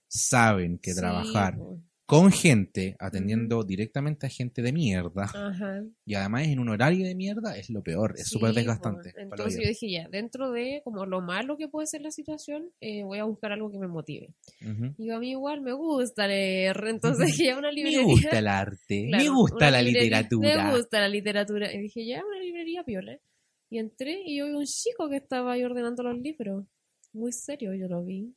[0.07, 1.81] saben que Sí, trabajar po.
[2.07, 5.83] Con gente, atendiendo directamente a gente de mierda, Ajá.
[6.05, 9.11] y además en un horario de mierda, es lo peor, es súper desgastante.
[9.17, 13.03] Entonces yo dije, ya, dentro de como lo malo que puede ser la situación, eh,
[13.03, 14.33] voy a buscar algo que me motive.
[14.61, 14.95] Ujú.
[14.97, 18.03] Y a mí igual me gusta leer, entonces dije, ya una Me librería.
[18.03, 20.63] gusta el arte, me gusta la literatura.
[20.71, 21.73] Me gusta la literatura.
[21.73, 23.19] Y dije, ya, una librería piola.
[23.69, 26.65] Y entré y yo vi un chico que estaba ahí ordenando los libros.
[27.11, 28.33] Muy serio, yo lo vi.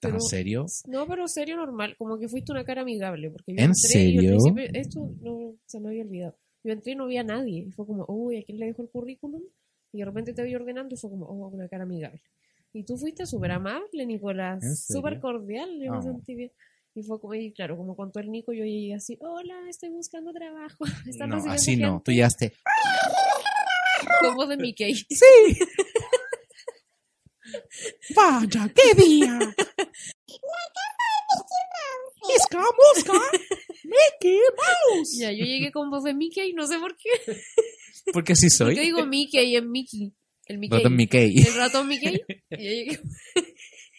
[0.00, 0.66] ¿Tan pero- serio?
[0.86, 3.30] No, pero serio normal, como que fuiste una cara amigable.
[3.30, 4.30] Porque yo ¿En entré y al serio?
[4.38, 6.36] principio- esto no se me había olvidado.
[6.64, 7.64] Yo entré y no vi a nadie.
[7.68, 9.42] Y fue como, uy, ¿a quién le dejo el currículum?
[9.92, 12.20] Y de repente te vi ordenando y fue como, oh, una cara amigable.
[12.72, 14.86] Y tú fuiste súper amable, Nicolás.
[14.86, 16.02] Súper cordial, yo me Oh.
[16.02, 16.52] sentí bien.
[16.94, 20.32] Y fue como, y claro, como contó el Nico, yo llegué así, hola, estoy buscando
[20.32, 20.78] trabajo.
[21.08, 22.52] ¿Están No, así no, gente?" tú ya esté.
[24.20, 24.94] Con voz de Mickey.
[24.94, 25.24] Sí.
[28.14, 29.38] Vaya, qué día.
[32.36, 33.12] Isca, mosca,
[33.84, 35.16] Mickey Mouse.
[35.18, 37.10] Ya, yo llegué con voz de Mickey, no sé por qué.
[38.12, 38.74] Porque así soy.
[38.76, 40.12] Yo digo Mickey en Mickey.
[40.46, 40.78] El Mickey.
[40.78, 41.36] Ratón Mickey.
[41.38, 42.20] El ratón Mickey.
[42.50, 43.00] Y, yo llegué-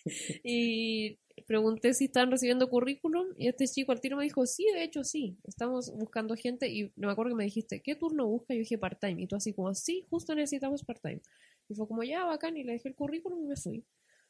[0.44, 4.84] y pregunté si estaban recibiendo currículum y este chico al tiro me dijo, sí, de
[4.84, 8.54] hecho sí, estamos buscando gente y me acuerdo que me dijiste, ¿qué turno busca?
[8.54, 11.22] Y yo dije part-time y tú así como, sí, justo necesitamos part-time.
[11.70, 13.84] Y fue como, ya, bacán, y le dejé el currículum y me fui.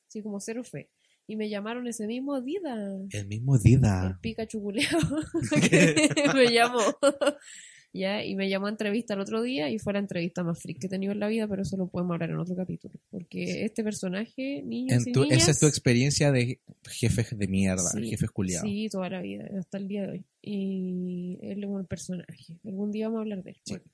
[0.08, 0.90] Así como cero fe.
[1.28, 2.98] Y me llamaron ese mismo Dida.
[3.12, 4.08] El mismo Dida.
[4.08, 4.72] El Pikachu
[5.70, 6.80] que me llamó.
[7.94, 10.80] ya, y me llamó a entrevista el otro día y fue la entrevista más freak
[10.80, 12.94] que he tenido en la vida, pero eso lo podemos hablar en otro capítulo.
[13.10, 17.48] Porque este personaje, niños En y tu- niñas, esa es tu experiencia de jefes de
[17.48, 18.68] mierda, Sí, jefes culiados.
[18.70, 20.26] Sí, toda la vida, hasta el día de hoy.
[20.42, 22.58] Y él es un personaje.
[22.64, 23.58] Algún día vamos a hablar de él.
[23.66, 23.74] Sí.
[23.74, 23.86] Bueno,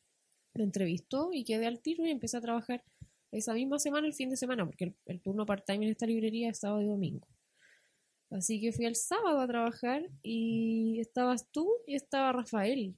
[0.56, 2.84] me entrevistó y quedé al tiro y empecé a trabajar
[3.34, 6.50] esa misma semana, el fin de semana, porque el, el turno part-time en esta librería
[6.50, 7.28] es sábado y domingo.
[8.32, 12.96] Así que fui el sábado a trabajar y estabas tú y estaba Rafael,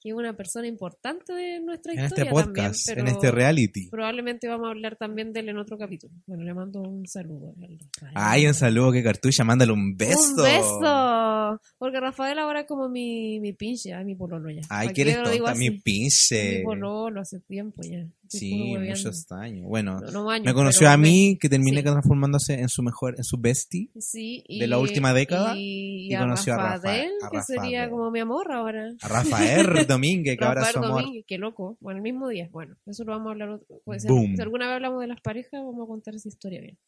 [0.00, 3.88] que es una persona importante de nuestra En historia este podcast, también, en este reality.
[3.90, 6.14] Probablemente vamos a hablar también de él en otro capítulo.
[6.26, 7.52] Bueno, le mando un saludo.
[7.60, 8.12] al Rafael.
[8.14, 10.36] Ay, un saludo que cartucha, mándale un beso.
[10.36, 11.60] Un beso.
[11.78, 14.62] Porque Rafael ahora es como mi, mi pinche, ay, mi pololo ya.
[14.68, 16.58] Ay, ¿Pa' que eres tonta, mi pinche.
[16.58, 18.06] Mi pololo hace tiempo ya.
[18.28, 19.66] Sí, muchos años.
[19.68, 21.82] Bueno, No, no años, me conoció a mí, que terminé Sí.
[21.84, 23.90] transformándose en su mejor, en su bestie.
[23.98, 27.90] Sí, y, de la última década, Y, conoció a Rafa- Rafael, a que sería Rafael.
[27.90, 28.88] como mi amor ahora.
[29.02, 31.00] A Rafael Domínguez, que ahora Rafael su amor.
[31.02, 31.76] Domínguez, qué loco.
[31.80, 32.48] Bueno, el mismo día.
[32.52, 34.34] Bueno, eso lo vamos a hablar pues, si- Boom.
[34.36, 36.78] si alguna vez hablamos de las parejas, vamos a contar esa historia bien.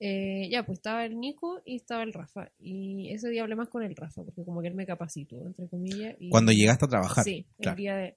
[0.00, 2.50] Eh, ya, pues estaba el Nico y estaba el Rafa.
[2.58, 5.68] Y ese día hablé más con el Rafa, porque como que él me capacitó, entre
[5.68, 6.14] comillas.
[6.18, 7.24] y- Cuando llegaste a trabajar.
[7.24, 8.16] Sí, el día de...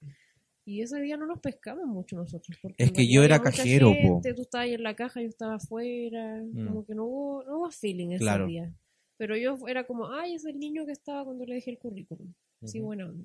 [0.68, 2.58] Y ese día no nos pescamos mucho nosotros.
[2.62, 5.56] Porque Es que yo era cajero, gente, Tú estabas ahí en la caja, yo estaba
[5.56, 6.44] afuera.
[6.44, 6.68] Mm.
[6.68, 8.48] Como que no hubo, no hubo feeling ese Claro.
[8.48, 8.76] día.
[9.16, 12.34] Pero yo era como, ay, es el niño que estaba cuando le dejé el currículum.
[12.66, 13.24] Sí, buena onda.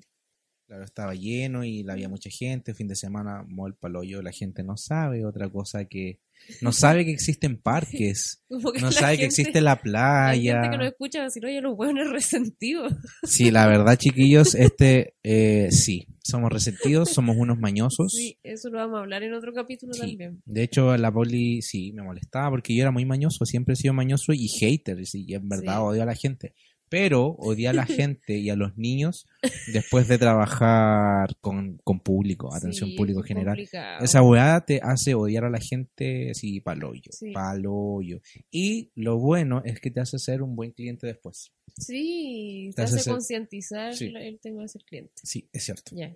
[0.65, 2.73] Claro, estaba lleno y había mucha gente.
[2.73, 4.21] Fin de semana, mol paloyo.
[4.21, 6.19] La gente no sabe otra cosa que.
[6.61, 8.41] No sabe que existen parques.
[8.73, 10.53] Que No la sabe que existe la La playa.
[10.61, 12.93] gente que nos escucha va a decir, oye, los hueones resentidos.
[13.23, 18.11] Sí, la verdad, chiquillos, este, eh, sí, somos resentidos, somos unos mañosos.
[18.13, 20.01] Sí, eso lo vamos a hablar en otro capítulo Sí.
[20.01, 20.41] también.
[20.45, 23.93] De hecho, la poli sí me molestaba porque yo era muy mañoso, siempre he sido
[23.93, 25.81] mañoso y hater, y en verdad Sí.
[25.81, 26.53] odio a la gente.
[26.89, 27.85] Pero odié a la
[28.21, 29.25] gente y a los niños
[29.73, 33.55] después de trabajar con, con público, atención Sí, público general.
[33.55, 34.03] complicado.
[34.03, 37.31] Esa weá te hace odiar a la gente así paloyo, Sí.
[37.31, 38.21] paloyo.
[38.51, 41.51] Y lo bueno es que te hace ser un buen cliente después.
[41.77, 44.13] Sí, te Te hace hace ser- concientizar Sí.
[44.15, 45.13] el tema de ser cliente.
[45.23, 45.95] Sí, es cierto.
[45.95, 46.15] Ya.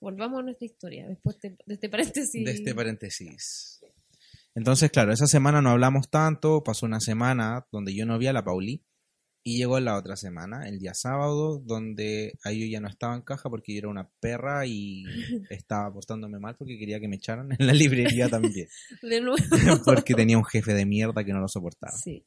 [0.00, 2.44] Volvamos a nuestra historia, después de, de este paréntesis.
[2.44, 3.80] de este paréntesis.
[4.54, 8.32] Entonces, claro, esa semana no hablamos tanto, pasó una semana donde yo no vi a
[8.32, 8.82] la Pauli
[9.42, 13.22] y llegó la otra semana, el día sábado, donde ahí yo ya no estaba en
[13.22, 15.04] caja porque yo era una perra y
[15.50, 18.68] estaba portándome mal porque quería que me echaran en la librería también,
[19.02, 19.36] De nuevo.
[19.84, 21.96] porque tenía un jefe de mierda que no lo soportaba.
[21.96, 22.24] Sí.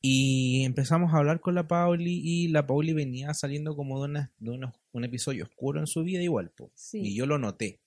[0.00, 4.32] Y empezamos a hablar con la Pauli y la Pauli venía saliendo como de, una-
[4.38, 6.70] de unos- un episodio oscuro en su vida igual, po.
[6.74, 7.00] Sí.
[7.02, 7.80] y yo lo noté.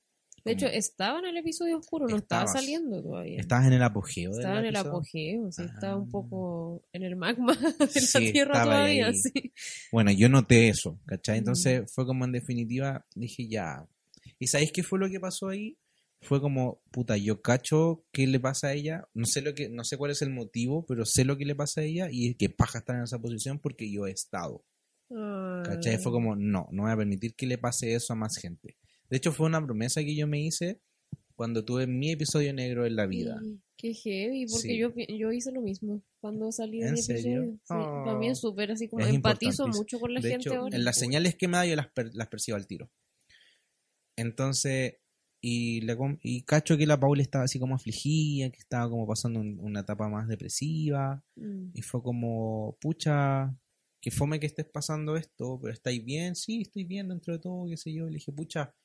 [0.49, 3.39] De hecho, estaba en el episodio oscuro, no estaba saliendo todavía.
[3.39, 6.11] Estabas en el apogeo del Estaba en el apogeo, sí, estaba un Ah.
[6.11, 9.13] poco en el magma de Sí, la tierra todavía, ahí.
[9.15, 9.53] sí.
[9.91, 11.37] Bueno, yo noté eso, ¿cachai?
[11.37, 11.39] Mm.
[11.39, 13.87] Entonces fue como en definitiva, dije ya.
[14.39, 15.77] ¿Y sabéis qué fue lo que pasó ahí?
[16.21, 19.85] Fue como, puta, yo cacho qué le pasa a ella, no sé lo que, no
[19.85, 22.49] sé cuál es el motivo, pero sé lo que le pasa a ella y que
[22.49, 24.65] paja estar en esa posición porque yo he estado.
[25.09, 25.95] ¿Cachai?
[25.95, 28.77] Ah, Fue como, no, no voy a permitir que le pase eso a más gente.
[29.09, 30.79] De hecho, fue una promesa que yo me hice
[31.35, 33.39] cuando tuve mi episodio negro en la vida.
[33.41, 34.77] sí, Qué heavy, porque Sí.
[34.77, 37.43] yo, yo hice lo mismo cuando salí de ¿En mi serio?
[37.43, 37.53] episodio.
[37.63, 38.03] Sí, Oh.
[38.05, 40.75] también súper así como Es empatizo mucho con la de gente hecho, ahora.
[40.75, 42.91] en las señales que me da yo las, per- las percibo al tiro.
[44.17, 44.95] Entonces,
[45.41, 49.07] y, le com- y cacho que la Paula estaba así como afligida, que estaba como
[49.07, 51.23] pasando un- una etapa más depresiva.
[51.37, 51.69] Mm.
[51.73, 53.55] Y fue como, pucha,
[54.01, 56.35] que fome que estés pasando esto, pero ¿estáis bien?
[56.35, 58.07] Sí, estoy bien dentro de todo, qué sé yo.
[58.07, 58.75] Le dije, pucha,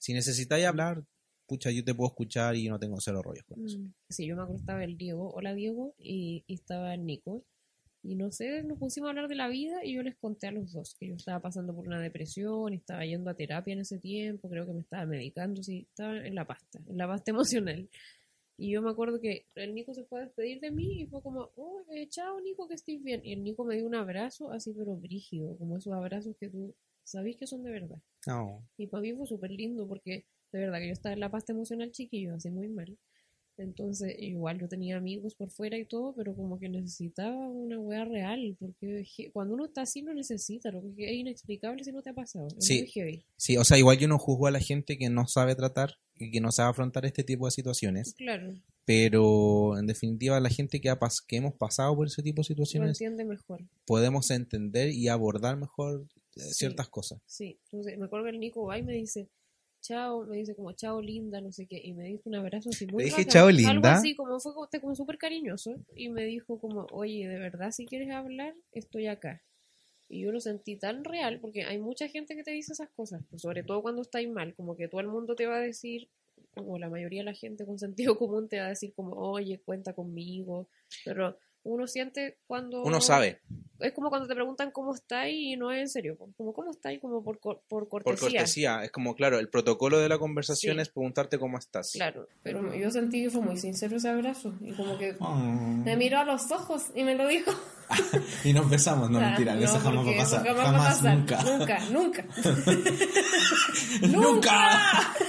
[0.00, 1.04] si necesitáis hablar,
[1.46, 3.78] pucha, yo te puedo escuchar y no tengo cero rollos con eso.
[3.78, 3.92] Mm.
[4.08, 7.44] Sí, yo me acuerdo estaba el Diego, hola Diego, y, y estaba el Nico.
[8.02, 10.52] Y no sé, nos pusimos a hablar de la vida y yo les conté a
[10.52, 13.98] los dos que yo estaba pasando por una depresión estaba yendo a terapia en ese
[13.98, 17.90] tiempo, creo que me estaba medicando, sí, estaba en la pasta, en la pasta emocional.
[18.56, 21.22] Y yo me acuerdo que el Nico se fue a despedir de mí y fue
[21.22, 23.20] como, oh, eh, chao Nico, que estés bien.
[23.22, 26.74] Y el Nico me dio un abrazo así, pero brígido, como esos abrazos que tú
[27.04, 27.98] sabés que son de verdad.
[28.26, 28.66] No.
[28.76, 31.52] Y para mí fue súper lindo porque de verdad que yo estaba en la pasta
[31.52, 32.96] emocional chiquillo, así muy mal.
[33.56, 38.06] Entonces, igual yo tenía amigos por fuera y todo, pero como que necesitaba una wea
[38.06, 42.08] real, porque cuando uno está así lo necesita, lo que es inexplicable si no te
[42.10, 42.48] ha pasado.
[42.56, 42.78] Es Sí.
[42.80, 43.24] muy heavy.
[43.36, 46.30] Sí, o sea, igual yo no juzgo a la gente que no sabe tratar y
[46.30, 48.14] que no sabe afrontar este tipo de situaciones.
[48.14, 48.54] Claro.
[48.86, 52.40] Pero en definitiva, la gente que, ha pas- que hemos pasado por ese tipo de
[52.40, 53.60] Lo situaciones entiende mejor.
[53.84, 56.06] podemos entender y abordar mejor
[56.48, 56.54] Sí.
[56.54, 57.20] ciertas cosas.
[57.26, 59.28] Sí, entonces me acuerdo que el Nico va y me dice,
[59.80, 62.86] chao, me dice como chao linda, no sé qué, y me dijo un abrazo así
[62.86, 63.24] muy ¿Le dije.
[63.26, 63.92] "Chao, Algo linda"?
[63.94, 67.86] así, como fue como, como súper cariñoso, y me dijo como, oye, de verdad, si
[67.86, 69.42] quieres hablar, estoy acá.
[70.08, 73.22] Y yo lo sentí tan real, porque hay mucha gente que te dice esas cosas,
[73.30, 76.08] pues, sobre todo cuando estáis mal, como que todo el mundo te va a decir,
[76.54, 77.78] como la mayoría de la gente con
[78.14, 80.68] sentido común te va a decir como, oye, cuenta conmigo,
[81.04, 82.82] pero uno siente cuando...
[82.82, 83.38] Uno sabe,
[83.80, 87.00] Es como cuando te preguntan cómo estáis y no es en serio, como cómo estáis,
[87.00, 88.28] como por, por por cortesía.
[88.40, 88.84] cortesía.
[88.84, 90.82] Es como, claro, el protocolo de la conversación Sí.
[90.82, 91.90] es preguntarte cómo estás.
[91.92, 95.34] Claro, pero yo sentí que fue muy sincero ese abrazo y como que Oh.
[95.36, 97.50] me miró a los ojos y me lo dijo.
[98.44, 100.46] Y nos besamos, no Ah, mentira, eso jamás va a pasar.
[100.46, 101.42] jamás Jamás, va a nunca.
[101.42, 102.24] Nunca, nunca.
[104.08, 105.14] ¡Nunca!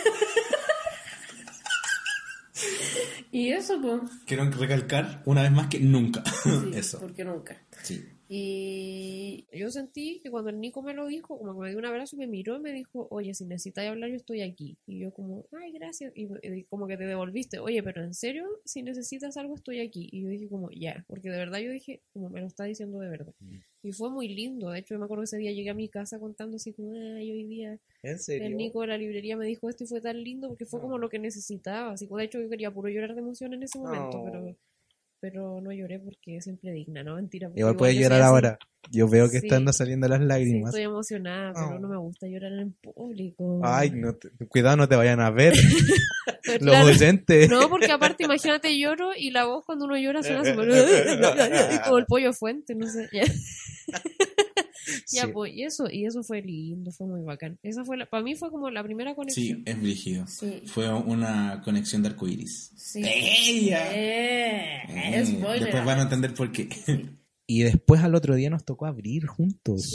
[3.32, 4.02] Y eso, pues.
[4.26, 6.22] Quiero recalcar una vez más que nunca.
[6.44, 7.00] Sí, Eso.
[7.00, 7.58] Porque nunca.
[7.82, 8.06] Sí.
[8.34, 11.86] Y yo sentí que cuando el Nico me lo dijo, como que me dio un
[11.86, 14.78] abrazo, me miró y me dijo, oye, si necesitas hablar, yo estoy aquí.
[14.88, 16.14] Y yo como, ay, gracias.
[16.16, 20.08] Y, y como que te devolviste, oye, pero en serio, si necesitas algo, estoy aquí.
[20.14, 23.00] Y yo dije como, ya, porque de verdad yo dije, como me lo está diciendo
[23.00, 23.34] de verdad.
[23.84, 24.70] Y fue muy lindo.
[24.70, 26.94] De hecho, yo me acuerdo que ese día llegué a mi casa contando así como,
[26.94, 28.48] ay, hoy día ¿En serio?
[28.48, 30.98] el Nico de la librería me dijo esto y fue tan lindo porque fue como
[30.98, 31.92] lo que necesitaba.
[31.92, 34.56] Así, de hecho, yo quería puro llorar de emoción en ese momento, pero
[35.22, 37.16] pero no lloré porque es siempre digna, ¿no?
[37.16, 37.50] Mentira.
[37.56, 38.28] Igual soy llorar así.
[38.30, 38.58] ahora.
[38.90, 39.46] Yo veo que Sí.
[39.48, 40.70] están saliendo las Sí, lágrimas.
[40.70, 41.80] estoy emocionada, pero Oh.
[41.80, 43.62] no me gusta llorar en público.
[43.64, 45.54] Ay, no te- cuidado, no te vayan a ver
[46.62, 47.50] los oyentes.
[47.50, 50.42] No, porque aparte, imagínate, lloro y la voz cuando uno llora suena
[51.86, 53.08] como el pollo fuente, no sé.
[55.12, 55.32] Ya, Sí.
[55.34, 57.60] pues, y eso, y eso fue lindo, fue muy bacán.
[57.64, 59.64] Esa fue, la, para mí fue como la primera Sí, conexión.
[59.66, 60.28] es brígido.
[60.28, 62.72] Sí, Fue una conexión de arcoiris.
[62.76, 63.02] sí.
[63.04, 63.92] ¡Ella!
[63.94, 65.64] Eh, Eh, spoiler.
[65.64, 66.68] Después van a entender por qué.
[67.48, 69.94] Y después al otro día nos tocó abrir juntos.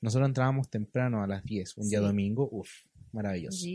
[0.00, 2.04] Nosotros entrábamos temprano a las 10, un día Sí.
[2.06, 2.48] domingo.
[2.50, 2.70] Uf,
[3.12, 3.66] maravilloso.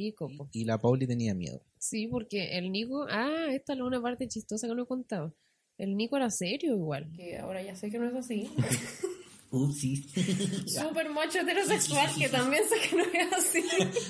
[0.52, 1.62] Y la Pauli tenía miedo.
[1.78, 5.36] Sí, porque el Nico, ah, esta es una parte chistosa que no he contado.
[5.78, 7.12] El Nico era serio igual.
[7.16, 8.50] Que ahora ya sé que no es así.
[9.52, 10.06] Upsis.
[10.68, 13.64] Súper macho heterosexual, que también sé que no es así.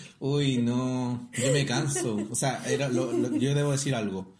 [0.19, 1.29] Uy, no.
[1.37, 2.17] Yo me canso.
[2.31, 4.37] O sea, era lo- lo- yo debo decir algo.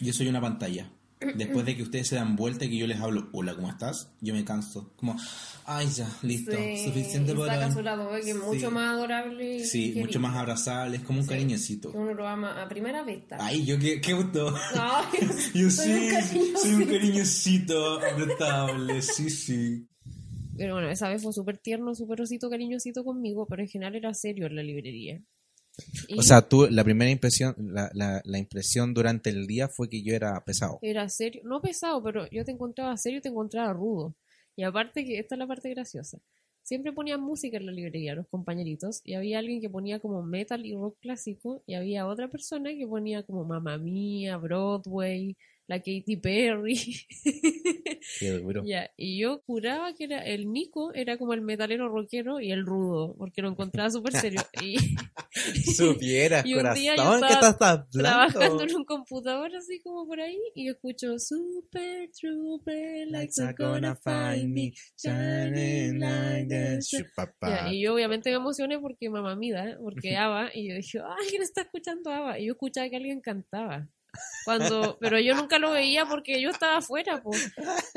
[0.00, 0.90] Yo soy una pantalla.
[1.36, 4.10] Después de que ustedes se dan vuelta y que yo les hablo, hola, ¿cómo estás?
[4.20, 4.92] Yo me canso.
[4.96, 5.16] Como,
[5.64, 6.50] ay, ya, listo.
[6.52, 7.72] Suficiente y por saca hoy.
[7.72, 8.74] su lado, que es mucho Sí.
[8.74, 9.56] más adorable.
[9.56, 10.20] y Sí, mucho querido.
[10.20, 10.98] más abrazable.
[10.98, 11.30] Es como un Sí.
[11.30, 11.92] cariñecito.
[11.92, 13.38] Que uno lo ama a primera vista.
[13.40, 14.54] Ay, yo qué, qué gusto.
[14.74, 15.06] Ay,
[15.54, 16.58] Yo soy un sí, cariñosito.
[16.60, 19.86] soy un cariñosito apretable, sí, sí.
[20.56, 24.14] Pero bueno, esa vez fue súper tierno, súper osito, cariñosito conmigo, pero en general era
[24.14, 25.20] serio en la librería.
[26.06, 29.88] Y O sea, tú, la primera impresión, la, la, la impresión durante el día fue
[29.88, 30.78] que yo era pesado.
[30.82, 34.14] era serio, no pesado, pero yo te encontraba serio y te encontraba rudo.
[34.56, 36.18] Y aparte que esta es la parte graciosa.
[36.62, 40.64] Siempre ponían música en la librería, los compañeritos, y había alguien que ponía como metal
[40.64, 45.36] y rock clásico, y había otra persona que ponía como Mamma Mía, Broadway,
[45.66, 46.76] la Katy Perry.
[48.20, 48.62] Qué duro.
[48.64, 52.66] Ya, y yo juraba que era el Nico era como el metalero rockero y el
[52.66, 54.40] rudo, porque lo encontraba súper serio.
[54.62, 54.76] Y
[55.74, 58.32] Supieras, Y un día yo corazón, ¿qué estaba estás hablando?
[58.32, 63.96] trabajando en un computador así como por ahí, y escucho Super Trooper, like they're gonna
[63.96, 67.04] find me, shining like the sun".
[67.42, 71.26] Ya, y yo obviamente me emocioné porque mamá mía, porque Ava, y yo dije, ay,
[71.30, 72.38] ¿quién está escuchando Ava?
[72.38, 73.88] Y yo escuchaba que alguien cantaba.
[74.44, 77.22] Cuando, pero yo nunca lo veía porque yo estaba afuera.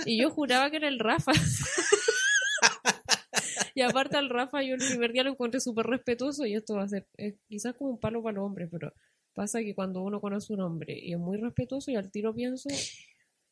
[0.05, 1.33] Y yo juraba que era el Rafa.
[3.75, 6.83] y aparte al Rafa yo el primer día lo encontré súper respetuoso y esto va
[6.83, 8.93] a ser eh, quizás como un palo para los hombres, pero
[9.33, 12.69] pasa que cuando uno conoce un hombre y es muy respetuoso y al tiro pienso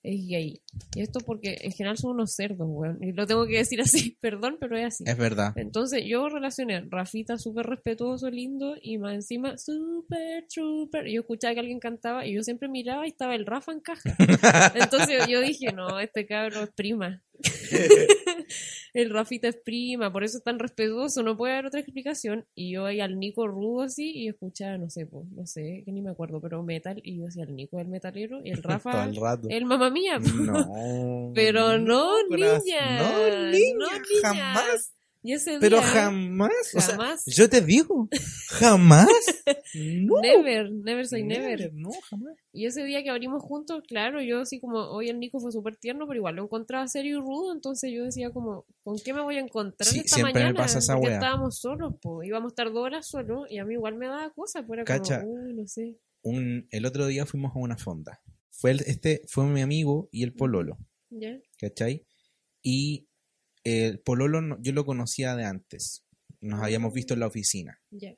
[0.06, 0.62] es gay.
[0.96, 3.04] Y esto porque en general son unos cerdos, weón.
[3.04, 5.04] Y lo tengo que decir así, perdón, pero es así.
[5.08, 5.54] Es verdad.
[5.56, 11.08] Entonces yo relacioné Rafita súper respetuoso, lindo, y más encima super trooper.
[11.08, 13.80] Y yo escuchaba que alguien cantaba y yo siempre miraba y estaba el Rafa en
[13.80, 14.16] caja.
[14.76, 17.24] Entonces yo dije, no, este cabro es prima.
[18.94, 22.46] el Rafita es prima, por eso es tan respetuoso, no puede haber otra explicación.
[22.56, 25.92] Y yo ahí al Nico rudo así y escuchaba, no sé, pues, no sé, que
[25.92, 27.02] ni me acuerdo, pero metal.
[27.04, 29.20] Y yo decía, el Nico es el metalero y el Rafa el
[29.50, 30.20] el mamá mía.
[30.20, 31.32] No.
[31.36, 32.98] Pero no, niña.
[33.00, 33.88] No, niña, No,
[34.22, 34.95] jamás.
[35.28, 36.52] Y ese Pero día, jamás.
[36.76, 37.24] O sea, Jamás.
[37.26, 38.08] yo te digo,
[38.48, 39.08] jamás.
[39.74, 40.22] No.
[40.22, 41.74] Never, never say never.
[41.74, 42.36] No, jamás.
[42.54, 45.76] Y ese día que abrimos juntos, claro, yo así como, hoy el Nico fue súper
[45.76, 49.22] tierno, pero igual lo encontraba serio y rudo, entonces yo decía como, ¿con qué me
[49.22, 50.58] voy a encontrar Sí, esta siempre me mañana?
[50.64, 51.16] pasa esa Porque wea.
[51.18, 54.30] estábamos solos, pues, íbamos a estar dos horas solos y a mí igual me daba
[54.32, 55.22] cosas, pues era Cacha.
[55.22, 55.98] como, uy, no sé.
[56.22, 58.22] Un, el otro día fuimos a una fonda.
[58.52, 60.78] fue el- este fue mi amigo y el pololo,
[61.10, 61.38] ¿Ya?
[61.60, 62.06] ¿cachai?
[62.62, 63.10] Y
[63.66, 66.06] el pololo no- yo lo conocía de antes.
[66.40, 67.82] Nos habíamos visto en la oficina.
[67.92, 68.16] Ya.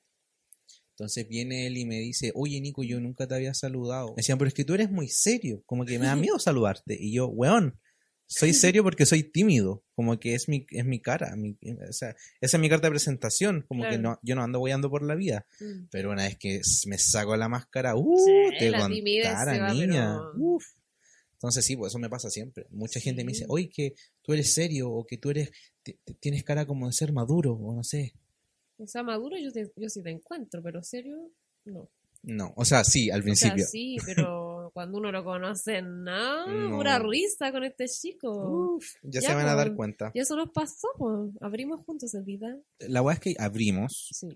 [0.92, 4.10] Entonces viene él y me dice, oye Nico, yo nunca te había saludado.
[4.10, 6.98] Me decían, pero es que tú eres muy serio, como que me da miedo saludarte.
[7.00, 7.80] Y yo, weón,
[8.26, 12.16] soy serio porque soy tímido, como que es mi, es mi cara, mi- o sea,
[12.42, 15.14] esa es mi carta de presentación, como que no, yo no ando voyando por la
[15.16, 15.46] vida.
[15.60, 15.86] Mm.
[15.92, 20.18] Pero una vez que me saco la máscara, uh, Sí, te la contara, niña.
[20.18, 20.66] pero- Uf.
[21.38, 22.66] Entonces sí, pues eso me pasa siempre.
[22.72, 23.50] Mucha gente me dice, Sí.
[23.50, 25.52] oye, que tú eres serio o que tú eres,
[26.20, 28.14] tienes cara como de ser maduro o no sé.
[28.78, 31.32] O sea, maduro yo, te- yo sí te encuentro, pero serio,
[31.66, 31.90] no.
[32.24, 33.66] No, o sea, sí, al O sea, principio.
[33.66, 36.76] sí, pero cuando uno lo conoce, no, No.
[36.78, 38.76] pura risa con este chico.
[38.76, 39.78] Uf, ya, Ya, se van a dar pues.
[39.78, 40.12] cuenta.
[40.16, 41.32] Y eso nos pasó, pues.
[41.42, 42.60] Abrimos juntos el vida.
[42.80, 44.28] La weá es que abrimos Sí.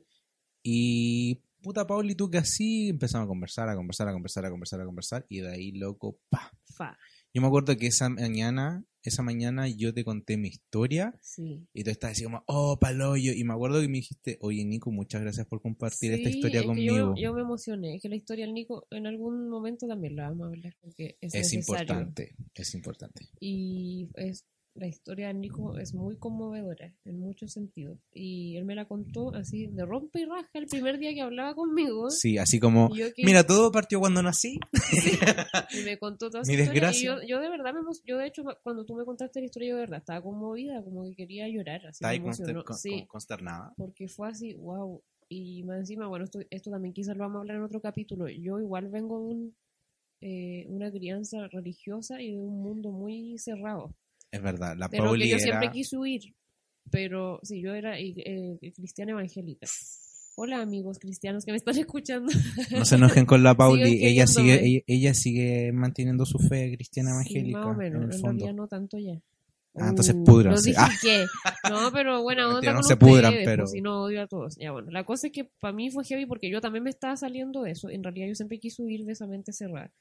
[0.64, 4.82] y puta Pauli, tú que así empezamos a conversar, a conversar, a conversar, a conversar,
[4.82, 6.52] a conversar y de ahí, loco, pa.
[6.76, 6.98] Fa.
[7.34, 11.66] Yo me acuerdo que esa mañana, esa mañana yo te conté mi historia Sí.
[11.74, 13.32] y tú estabas así como, oh, paloyo.
[13.32, 16.66] Y me acuerdo que me dijiste, oye Nico, muchas gracias por compartir esta historia es
[16.66, 17.16] conmigo.
[17.16, 17.96] Yo, yo me emocioné.
[17.96, 20.76] Es que la historia del Nico en algún momento también la vamos a hablar.
[20.82, 21.84] Porque es, es necesario.
[21.84, 23.30] importante, es importante.
[23.40, 28.00] Y es, la historia de Nico es muy conmovedora en muchos sentidos.
[28.14, 31.54] Y él me la contó así de rompe y raja el primer día que hablaba
[31.56, 32.10] conmigo.
[32.10, 34.60] Sí, así como, que- mira, todo partió cuando nací.
[35.80, 37.02] y me contó toda Mi desgracia.
[37.02, 39.70] Y yo, yo de verdad, me yo de hecho, cuando tú me contaste la historia,
[39.70, 41.86] yo de verdad estaba conmovida, como que quería llorar.
[41.88, 43.74] Así Estaba conster- con- Sí, con- consternada.
[43.78, 45.02] porque fue así, wow.
[45.30, 48.28] Y más encima, bueno, esto, esto también quizás lo vamos a hablar en otro capítulo.
[48.30, 49.56] Yo igual vengo de un,
[50.22, 53.96] eh, una crianza religiosa y de un mundo muy cerrado.
[54.32, 55.44] Es verdad, la De lo Pauli que yo era...
[55.44, 56.22] siempre quise huir.
[56.90, 59.68] Pero sí, yo era eh, cristiana evangélica.
[60.36, 62.32] Hola amigos cristianos que me están escuchando.
[62.72, 67.12] No se enojen con la Pauli, ella sigue, ella, ella sigue manteniendo su fe cristiana
[67.24, 68.46] Sí, evangélica más o menos, en el en fondo.
[68.46, 69.22] realidad no tanto ya.
[69.76, 70.72] Ah, entonces Uh, púdranse.
[70.74, 70.90] Lo Ah.
[71.70, 74.58] No, pero buena No, no se pudran, pero- si no odio a todos.
[74.58, 77.16] Ya bueno, la cosa es que para mí fue heavy porque yo también me estaba
[77.16, 77.90] saliendo de eso.
[77.90, 79.92] En realidad yo siempre quise huir de esa mente cerrada.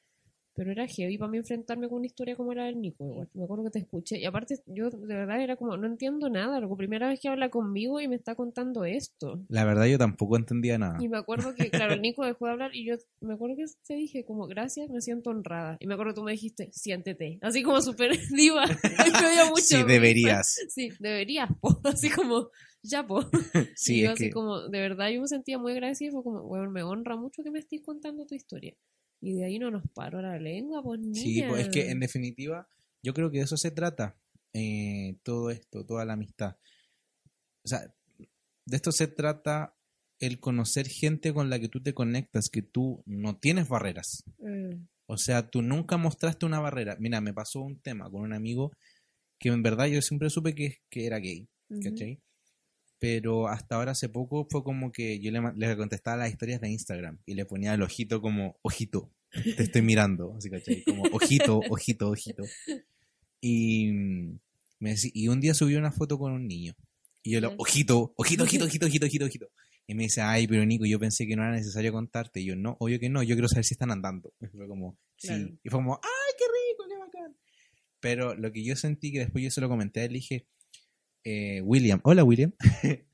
[0.61, 3.02] Pero era heavy para mí enfrentarme con una historia como la del Nico.
[3.02, 3.30] Igual.
[3.32, 4.18] Me acuerdo que te escuché.
[4.18, 6.61] Y aparte, yo de verdad era como, no entiendo nada.
[6.61, 9.42] La primera vez que habla conmigo y me está contando esto.
[9.48, 10.98] La verdad yo tampoco entendía nada.
[11.00, 13.64] Y me acuerdo que, claro, el Nico dejó de hablar y yo me acuerdo que
[13.86, 15.78] te dije como, gracias, me siento honrada.
[15.80, 17.38] Y me acuerdo que tú me dijiste, siéntete.
[17.40, 18.66] Así como súper diva.
[18.66, 20.58] me mucho Sí, deberías.
[20.68, 21.80] Sí, deberías, po.
[21.84, 22.50] Así como,
[22.82, 23.22] ya, po.
[23.74, 26.12] Sí, y yo es así que como, de verdad yo me sentía muy agradecida y
[26.12, 28.74] fue como, bueno, me honra mucho que me estés contando tu historia.
[29.21, 31.21] Y de ahí no nos paró la lengua, pues niña.
[31.21, 32.68] Sí, pues es que en definitiva,
[33.03, 34.16] yo creo que de eso se trata
[34.53, 36.57] eh, todo esto, toda la amistad.
[37.64, 39.75] O sea, de esto se trata
[40.18, 44.25] el conocer gente con la que tú te conectas, que tú no tienes barreras.
[44.39, 46.97] Mm, O sea, tú nunca mostraste una barrera.
[46.99, 48.73] Mira, me pasó un tema con un amigo
[49.39, 51.49] que en verdad yo siempre supe que, que era gay.
[51.83, 52.21] ¿cachai?
[53.01, 56.68] Pero hasta ahora hace poco fue como que yo le, le contestaba las historias de
[56.70, 59.11] Instagram y le ponía el ojito como, ojito,
[59.57, 60.84] te estoy mirando, así, ¿cachai?
[60.84, 62.42] Como, ojito, ojito, ojito.
[63.40, 64.38] Y, mm,
[64.80, 66.74] me decí- y un día subió una foto con un niño.
[67.22, 67.48] Y yo, Ya.
[67.59, 69.48] ojito, ojito, ojito, ojito, ojito, ojito, ojito.
[69.86, 72.40] Y me dice, ay, pero Nico, yo pensé que no era necesario contarte.
[72.40, 74.32] Y yo, no, obvio que no, yo quiero saber si están andando.
[74.40, 75.28] Y fue como, sí.
[75.28, 75.48] Claro.
[75.64, 77.36] Y fue como, ay, qué rico, qué bacán.
[77.98, 80.46] Pero lo que yo sentí, que después yo se lo comenté, le dije,
[81.25, 82.53] eh, William, hola William.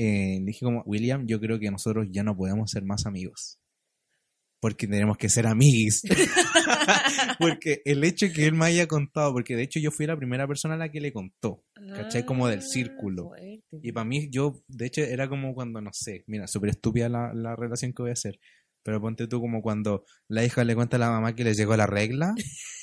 [0.00, 3.58] Eh, dije como, William, yo creo que nosotros ya no podemos ser más amigos.
[4.60, 6.02] Porque tenemos que ser amiguis.
[7.40, 10.46] porque el hecho que él me haya contado, porque de hecho yo fui la primera
[10.46, 11.64] persona a la que le contó.
[11.74, 12.24] ¿Cachai?
[12.24, 13.32] Como del Ah, círculo.
[13.82, 17.32] Y para mí, yo, de hecho, era como cuando, no sé, mira, súper estúpida la,
[17.34, 18.38] la relación que voy a hacer.
[18.84, 21.76] Pero ponte tú como cuando la hija le cuenta a la mamá que le llegó
[21.76, 22.34] la regla.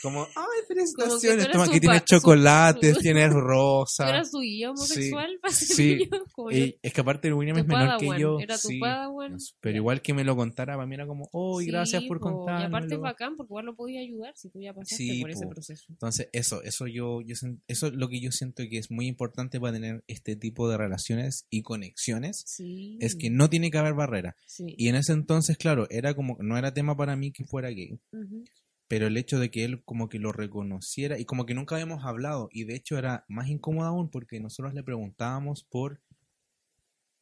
[0.02, 1.80] Como, ay, Felicitaciones, eres toma, aquí su-
[3.02, 4.10] tienes ¿Tú rosa.
[4.10, 6.10] eras su guía homosexual sí.
[6.38, 8.40] yo, Y es que aparte William es menor que yo.
[8.40, 9.38] Era tu sí, padawan.
[9.60, 12.46] pero igual que me lo contara, para mí era como, oh, Sí, gracias por po,
[12.48, 15.32] Y aparte es bacán porque igual lo podía ayudar si tú ya pasaste Sí, por
[15.32, 15.86] ese proceso.
[15.90, 17.36] Entonces, eso, eso yo, yo
[17.68, 20.78] eso es lo que yo siento que es muy importante para tener este tipo de
[20.78, 22.98] relaciones y conexiones, Sí.
[23.02, 24.36] es que no tiene que haber barrera.
[24.46, 24.66] Sí.
[24.78, 28.00] Y en ese entonces, claro, era como, no era tema para mí que fuera gay,
[28.12, 28.44] Ujú.
[28.88, 32.06] Pero el hecho de que él como que lo reconociera y como que nunca habíamos
[32.06, 36.02] hablado, y de hecho era más incómodo aún porque nosotros le preguntábamos por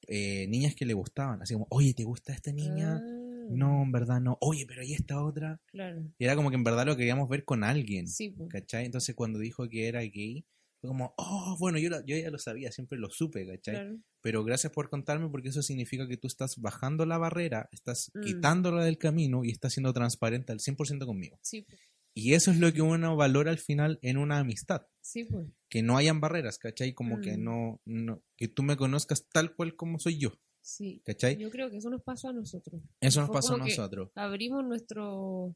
[0.07, 2.97] eh, niñas que le gustaban, así como, oye, ¿te gusta esta niña?
[2.97, 4.38] Ah, No, en verdad no.
[4.41, 5.61] Oye, pero ¿y esta otra?
[5.68, 6.03] Claro.
[6.18, 8.07] Y era como que en verdad lo queríamos ver con alguien.
[8.07, 8.47] Sí, po.
[8.47, 8.86] ¿Cachai?
[8.86, 10.45] Entonces cuando dijo que era gay,
[10.84, 13.75] fue como, oh, bueno, yo, lo- yo ya lo sabía, siempre lo supe, ¿cachai?
[13.75, 13.97] Claro.
[14.21, 18.21] Pero gracias por contarme porque eso significa que tú estás bajando la barrera, estás Mm.
[18.21, 21.39] quitándola del camino y estás siendo transparente al 100% conmigo.
[21.41, 21.73] Sí, po.
[22.15, 24.81] Y eso es lo que uno valora al final en una amistad.
[25.01, 25.47] Sí, pues.
[25.69, 26.93] Que no hayan barreras, ¿cachai?
[26.93, 27.43] Como que Mm.
[27.43, 31.01] no, no, que tú me conozcas tal cual como soy yo, Sí.
[31.05, 31.38] ¿cachai?
[31.38, 32.81] Yo creo que eso nos pasó a nosotros.
[32.99, 34.11] Eso nos pasó a nosotros.
[34.15, 35.55] Abrimos nuestro,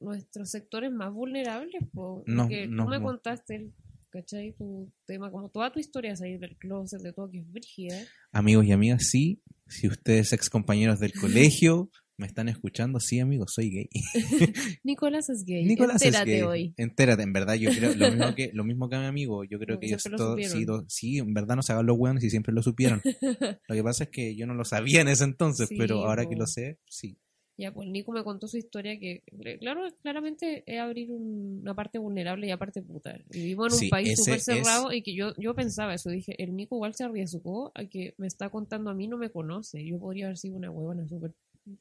[0.00, 3.04] nuestros sectores más vulnerables, po, No, porque no, tú me no.
[3.04, 3.72] contaste,
[4.20, 4.52] ¿cachai?
[4.52, 7.96] Tu tema, como toda tu historia, salir del closet, de todo que es brígida.
[8.32, 13.52] Amigos y amigas, sí, si ustedes ex compañeros del colegio me están escuchando, sí, amigos,
[13.54, 13.88] soy gay.
[14.82, 15.64] Nicolás es gay.
[15.64, 16.42] Nicolás Entérate es gay.
[16.42, 16.74] hoy.
[16.76, 19.44] Entérate, en verdad, yo creo lo mismo que, lo mismo que a mi amigo.
[19.44, 20.66] Yo creo que ellos todos, sí, supieron.
[20.66, 23.00] do- sí, en verdad no se hagan los hueones y siempre lo supieron.
[23.68, 26.28] lo que pasa es que yo no lo sabía en ese entonces, Sí, pero ahora
[26.28, 27.16] que lo sé, sí.
[27.58, 29.24] Ya, pues Nico me contó su historia que,
[29.58, 33.18] claro, claramente es abrir un- una parte vulnerable y aparte puta.
[33.30, 36.40] Vivimos en un Sí, país súper es- cerrado y que yo, yo pensaba eso, dije,
[36.42, 39.84] el Nico igual se arriesgó a que me está contando a mí, no me conoce.
[39.84, 41.34] Yo podría haber sido una huevona super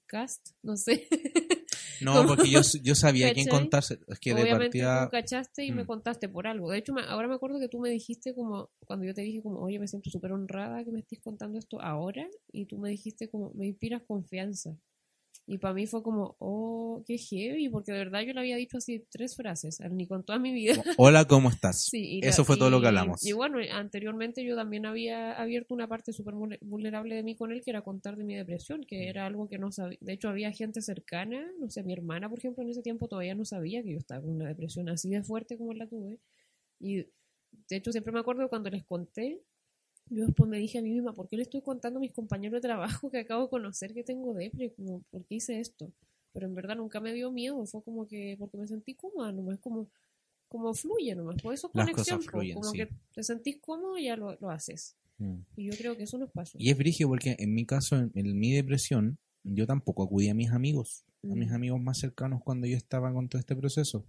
[0.08, 1.08] cast, no sé.
[2.02, 3.62] No, porque yo, yo sabía a quién ¿Cachai?
[3.62, 4.00] contarse.
[4.08, 5.06] Es que de Obviamente partida.
[5.06, 5.88] tú cachaste y me Mm.
[5.88, 6.70] contaste por algo.
[6.70, 9.42] De hecho, me- ahora me acuerdo que tú me dijiste como, cuando yo te dije
[9.42, 12.90] como, oye, me siento súper honrada que me estés contando esto ahora, y tú me
[12.90, 14.78] dijiste como, me inspiras confianza.
[15.50, 18.78] Y para mí fue como, oh, qué heavy, porque de verdad yo le había dicho
[18.80, 20.84] así tres frases, ni con toda mi vida.
[20.98, 21.86] Hola, ¿cómo estás?
[21.86, 23.26] Sí, y Eso fue todo lo que y- hablamos.
[23.26, 27.54] Y bueno, anteriormente yo también había abierto una parte súper vulne- vulnerable de mí con
[27.54, 28.88] él, que era contar de mi depresión, Mm.
[28.88, 29.98] que era algo que no sabía.
[30.02, 33.34] De hecho, había gente cercana, no sé, mi hermana, por ejemplo, en ese tiempo todavía
[33.34, 36.20] no sabía que yo estaba con una depresión así de fuerte como la tuve.
[36.78, 36.98] Y
[37.70, 39.42] de hecho, siempre me acuerdo cuando les conté,
[40.10, 42.62] yo después me dije a mí misma, ¿por qué le estoy contando a mis compañeros
[42.62, 44.74] de trabajo que acabo de conocer que tengo depre?
[44.74, 45.92] Como, ¿Por qué hice esto?
[46.34, 49.60] Pero en verdad nunca me dio miedo, fue como que, porque me sentí cómoda, nomás
[49.60, 49.90] como
[50.50, 52.78] como fluye nomás, por eso es Las conexión, cosas fluyen, como sí.
[52.78, 54.96] que te sentís cómodo y ya lo, lo haces.
[55.18, 55.40] Mm.
[55.58, 56.58] Y yo creo que eso nos pasó.
[56.58, 60.34] Y es brigio porque en mi caso, en, en mi depresión, yo tampoco acudí a
[60.34, 61.54] mis amigos, a mis Mm.
[61.54, 64.06] amigos más cercanos cuando yo estaba con todo este proceso.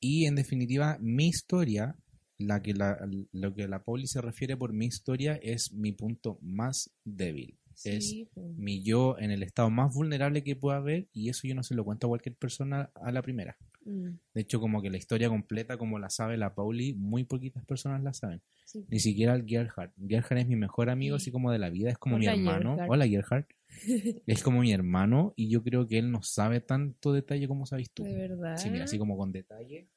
[0.00, 1.94] Y en definitiva, mi historia,
[2.40, 2.98] la que la,
[3.32, 7.56] lo que la Pauli se refiere por mi historia, es mi punto más débil.
[7.84, 8.14] Es
[8.56, 11.74] mi yo en el estado más vulnerable que pueda haber y eso yo no se
[11.74, 13.56] lo cuento a cualquier persona a la primera.
[13.86, 17.64] Mm, De hecho, como que la historia completa, como la sabe la Pauli, muy poquitas
[17.64, 18.42] personas la saben.
[18.66, 18.84] sí.
[18.90, 19.92] Ni siquiera el Gerhard.
[20.06, 22.74] Gerhard es mi mejor amigo, así como de la vida, es como mi hermano.
[22.74, 22.90] Gerhard.
[22.90, 23.46] Hola, Gerhard.
[24.26, 27.90] es como mi hermano y yo creo que él no sabe tanto detalle como sabes
[27.92, 28.02] tú.
[28.04, 28.58] De verdad.
[28.58, 29.88] Sí, mira, así como con detalle,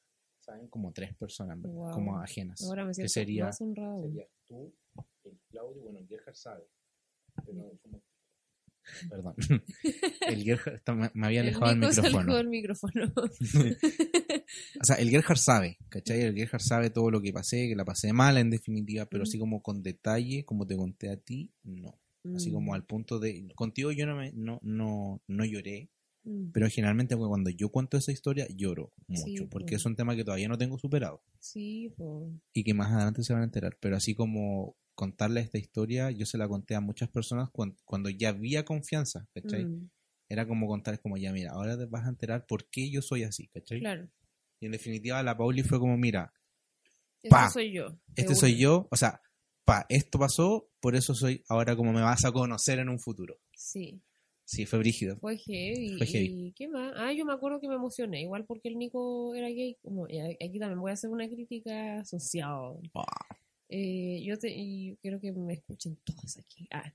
[0.43, 2.61] saben como tres personas, como ajenas.
[2.63, 4.01] Ahora me que siento sería, más honrado.
[4.03, 4.73] serías tú,
[5.25, 6.63] el Claudio, bueno, el Gerhard sabe.
[7.45, 8.01] Pero como-
[9.09, 9.33] Perdón.
[10.27, 12.35] El Gerhard está- me, me había El alejado alejó micrófono.
[12.35, 13.13] del micrófono.
[14.81, 16.21] O sea, el Gerhard sabe, ¿cachai?
[16.21, 19.27] El Gerhard sabe todo lo que pasé, que la pasé mal en definitiva, pero Mm.
[19.27, 21.97] así como con detalle, como te conté a ti, no.
[22.35, 23.47] Así Mm, como al punto de...
[23.55, 25.89] Contigo yo no, me, no, no, no lloré,
[26.23, 30.15] mm, pero generalmente cuando yo cuento esa historia lloro mucho, Sí, porque es un tema
[30.15, 32.31] que todavía no tengo superado Sí, po.
[32.53, 33.77] y que más adelante se van a enterar.
[33.79, 38.09] Pero así como contarle esta historia, yo se la conté a muchas personas cuan- cuando,
[38.09, 39.65] ya había confianza, ¿cachai?
[39.65, 39.89] Mm,
[40.29, 43.23] Era como contar, como ya, mira, ahora te vas a enterar por qué yo soy
[43.23, 43.79] así, ¿cachai?
[43.79, 44.07] Claro.
[44.59, 46.33] Y en definitiva la Pauli fue como, mira,
[47.17, 47.49] Este Pa.
[47.49, 47.97] soy yo.
[48.15, 49.21] este soy yo, o sea,
[49.65, 53.39] pa, esto pasó, por eso soy ahora como me vas a conocer en un futuro.
[53.55, 54.01] Sí.
[54.45, 55.17] Sí, fue brígido.
[55.17, 55.97] Fue heavy.
[55.97, 56.47] Fue heavy.
[56.47, 56.93] ¿Y qué más?
[56.97, 58.21] Ah, yo me acuerdo que me emocioné.
[58.21, 59.77] Igual porque el Nico era gay.
[59.81, 62.75] Como, y aquí también voy a hacer una crítica social.
[62.93, 63.37] Ah,
[63.69, 66.67] Eh, yo te, y quiero que me escuchen todos aquí.
[66.71, 66.93] Ah,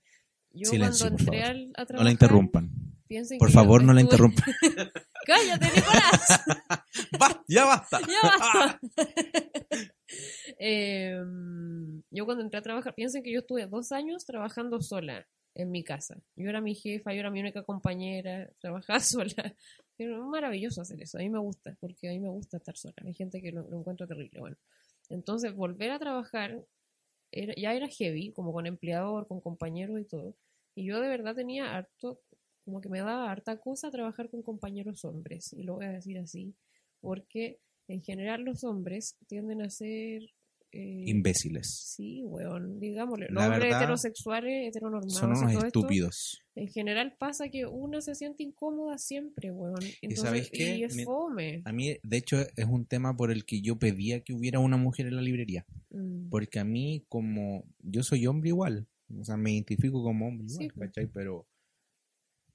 [0.52, 2.70] yo Silencio, cuando entré al- a no trabajar, la interrumpan.
[3.38, 4.44] Por yo favor, no la interrumpan.
[5.26, 6.40] ¡Cállate, Nicolás!
[7.18, 7.42] ¡Basta!
[7.48, 8.00] ¡Ya basta!
[8.06, 8.80] ¡Ya basta!
[10.58, 15.70] Em, yo cuando entré a trabajar, piensen que yo estuve dos años trabajando sola en
[15.70, 16.20] mi casa.
[16.36, 19.54] Yo era mi jefa, yo era mi única compañera, trabajaba sola.
[19.98, 22.94] Es maravilloso hacer eso, a mí me gusta, porque a mí me gusta estar sola.
[23.04, 24.40] Hay gente que lo, lo encuentra terrible.
[24.40, 24.56] Bueno,
[25.10, 26.64] entonces volver a trabajar
[27.32, 30.34] era- ya era heavy, como con empleador, con compañeros y todo.
[30.74, 32.20] Y yo de verdad tenía harto,
[32.64, 36.18] como que me daba harta cosa trabajar con compañeros hombres, y lo voy a decir
[36.18, 36.54] así,
[37.00, 40.22] porque en general los hombres tienden a ser...
[40.72, 41.94] eh, Imbéciles.
[41.96, 43.28] Sí, weón, digámosle.
[43.30, 46.44] Los hombres heterosexuales, heteronormados Son y unos todo esto, estúpidos.
[46.54, 49.80] en general pasa que una se siente incómoda siempre, weón.
[50.02, 50.76] Entonces, sabéis qué?
[50.76, 51.62] Y es Mi- fome.
[51.64, 54.76] A mí, de hecho, es un tema por el que yo pedía que hubiera una
[54.76, 55.64] mujer en la librería.
[55.90, 58.86] Mm, Porque a mí, como yo soy hombre igual,
[59.18, 60.78] o sea, me identifico como hombre igual, Sí.
[60.78, 61.06] ¿cachai?
[61.06, 61.46] Pero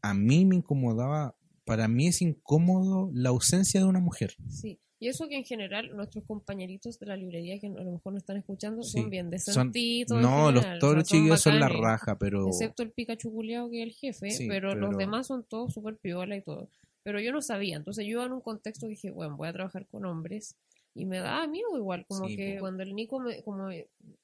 [0.04, 1.36] a mí me incomodaba,
[1.66, 4.36] para mí es incómodo la ausencia de una mujer.
[4.50, 4.80] Sí.
[5.00, 8.18] Y eso que en general nuestros compañeritos de la librería que a lo mejor no
[8.20, 10.16] están escuchando Sí, son bien decentitos.
[10.18, 12.48] en no, los, general, o todos los chiquillos son la raja, pero...
[12.48, 15.74] Excepto el Pikachu culiao que es el jefe, Sí, pero, pero- los demás son todos
[15.74, 16.70] súper piola y todo.
[17.04, 19.86] Pero yo no sabía, entonces yo en un contexto que dije, bueno, voy a trabajar
[19.88, 20.56] con hombres
[20.96, 22.60] y me daba miedo igual, como Sí, que po.
[22.62, 23.68] cuando el Nico me, como,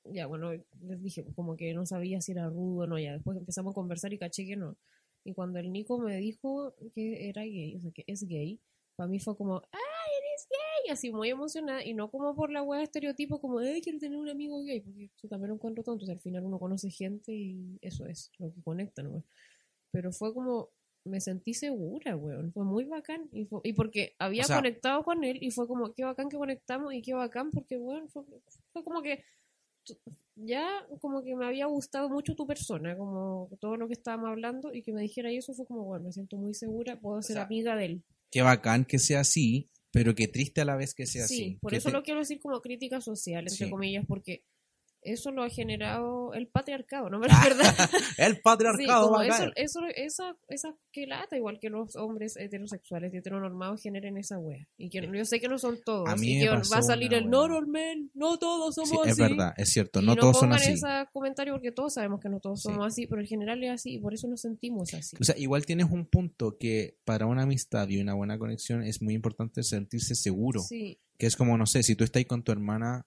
[0.06, 3.12] ya bueno, les dije, pues, como que no sabía si era rudo o no, ya
[3.14, 4.78] después empezamos a conversar y caché que no.
[5.26, 8.62] Y cuando el Nico me dijo que era gay, o sea, que es gay,
[8.96, 9.80] para mí fue como, ¡ay,
[10.40, 10.48] eres
[10.86, 10.92] gay!
[10.94, 14.18] Así muy emocionada y no como por la wea de estereotipo, como, ¡ay, quiero tener
[14.18, 14.82] un amigo gay!
[14.82, 18.06] Porque eso también lo encuentro tonto, o sea, al final uno conoce gente y eso
[18.06, 19.24] es lo que conecta, ¿no?
[19.92, 20.70] Pero fue como,
[21.06, 22.52] me sentí segura, weón.
[22.54, 23.28] Fue muy bacán.
[23.32, 26.30] Y, fue- y porque había O sea- conectado con él y fue como, qué bacán
[26.30, 28.24] que conectamos y qué bacán porque, weón, fue,
[28.74, 29.24] fue como que
[30.36, 34.74] ya como que me había gustado mucho tu persona, como todo lo que estábamos hablando
[34.74, 37.44] y que me dijera eso fue como, bueno, me siento muy segura, puedo ser sea,
[37.44, 38.04] amiga de él.
[38.32, 41.58] Qué bacán que sea así, pero qué triste a la vez que sea Sí, así.
[41.62, 43.70] por Que eso te- lo quiero decir como crítica social, entre Sí.
[43.70, 44.44] comillas, porque
[45.02, 47.20] eso lo ha generado el patriarcado, ¿no?
[47.22, 47.90] Pero Ah, es verdad.
[48.18, 53.14] El Sí, patriarcado a eso, eso, esa, esa que lata, igual que los hombres heterosexuales
[53.14, 54.68] y heteronormados generen esa wea.
[54.78, 56.10] Y que yo sé que no son todos.
[56.10, 58.98] A mí y que va a salir el no, no, men, no todos somos Sí,
[59.02, 59.10] así.
[59.12, 60.72] es verdad, es cierto, Y no todos son pongan así.
[60.74, 62.70] ese comentario porque todos sabemos que no todos Sí.
[62.70, 65.16] somos así, pero en general es así y por eso nos sentimos así.
[65.20, 69.02] O sea, igual tienes un punto que para una amistad y una buena conexión es
[69.02, 70.60] muy importante sentirse seguro.
[70.62, 73.06] Sí, Que es como, no sé, si tú estás ahí con tu hermana,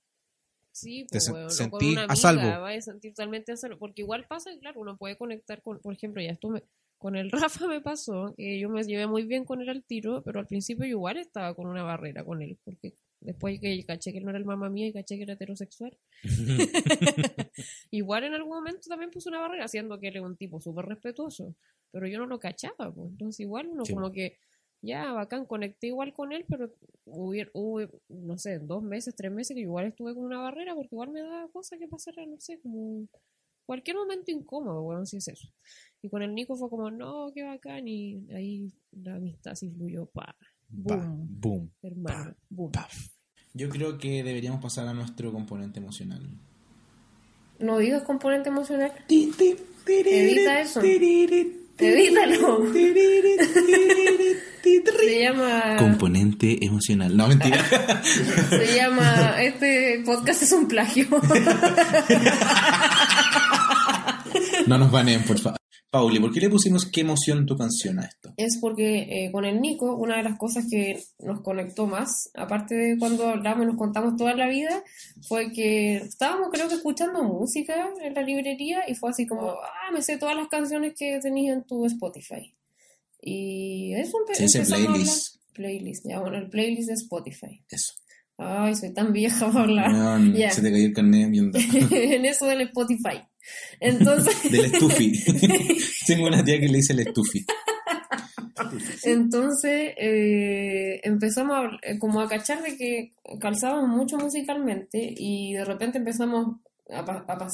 [0.72, 2.60] sí, Te pues, o con una a amiga, salvo.
[2.62, 3.78] vaya a sentir totalmente a salvo.
[3.78, 6.62] Porque igual pasa, claro, uno puede conectar con, por ejemplo, ya esto me,
[6.98, 10.22] con el Rafa me pasó, que yo me llevé muy bien con él al tiro,
[10.24, 14.10] pero al principio yo igual estaba con una barrera con él, porque después que caché
[14.12, 15.96] que él no era el mamá mía y caché que era heterosexual,
[17.90, 20.86] igual en algún momento también puse una barrera, siendo que él es un tipo súper
[20.86, 21.54] respetuoso,
[21.90, 23.10] pero yo no lo cachaba, pues.
[23.10, 23.94] entonces igual uno Sí.
[23.94, 24.38] como que
[24.82, 26.70] ya, bacán, conecté igual con él, pero
[27.06, 30.94] hubo, hubo, no sé, dos meses, tres meses que igual estuve con una barrera porque
[30.94, 33.06] igual me daba cosa que pasara, no sé, como
[33.64, 35.48] cualquier momento incómodo, weón, si es eso.
[36.02, 40.06] Y con el Nico fue como, no, qué bacán, y ahí la amistad sí fluyó,
[40.06, 40.36] pa,
[40.86, 41.70] pa, boom, boom.
[41.82, 42.72] hermano, boom.
[42.72, 43.08] paf.
[43.54, 46.22] Yo creo que deberíamos pasar a nuestro componente emocional.
[47.58, 48.92] No digas componente emocional.
[49.08, 50.80] Edita eso.
[51.78, 52.64] Edítalo.
[55.00, 55.76] Se llama.
[55.78, 57.16] Componente emocional.
[57.16, 57.64] No, mentira.
[58.50, 59.42] Se llama.
[59.42, 61.06] Este podcast es un plagio.
[64.66, 65.62] no nos baneen, por favor.
[65.92, 68.32] Pauli, ¿por qué le pusimos qué emoción tu canción a esto?
[68.38, 72.74] es porque eh, con el Nico, una de las cosas que nos conectó más, aparte
[72.74, 74.82] de cuando hablamos y nos contamos toda la vida,
[75.28, 79.92] fue que estábamos, creo que, escuchando música en la librería y fue así como, ah,
[79.92, 82.54] me sé todas las canciones que tenías en tu Spotify.
[83.22, 85.36] Y eso Se dice playlist.
[85.54, 87.64] Playlist, ya, bueno, el playlist de Spotify.
[87.70, 87.94] Eso.
[88.36, 90.20] Ay, soy tan vieja para hablar.
[90.34, 90.50] Ya.
[90.50, 91.58] Se te cayó el carnet viendo.
[91.90, 93.22] en eso del Spotify.
[93.78, 95.12] Entonces, Del estufi.
[96.06, 97.44] Tengo una tía que le dice el estufi.
[99.04, 105.98] entonces eh, empezamos a, como a cachar de que calzábamos mucho musicalmente y de repente
[105.98, 106.56] empezamos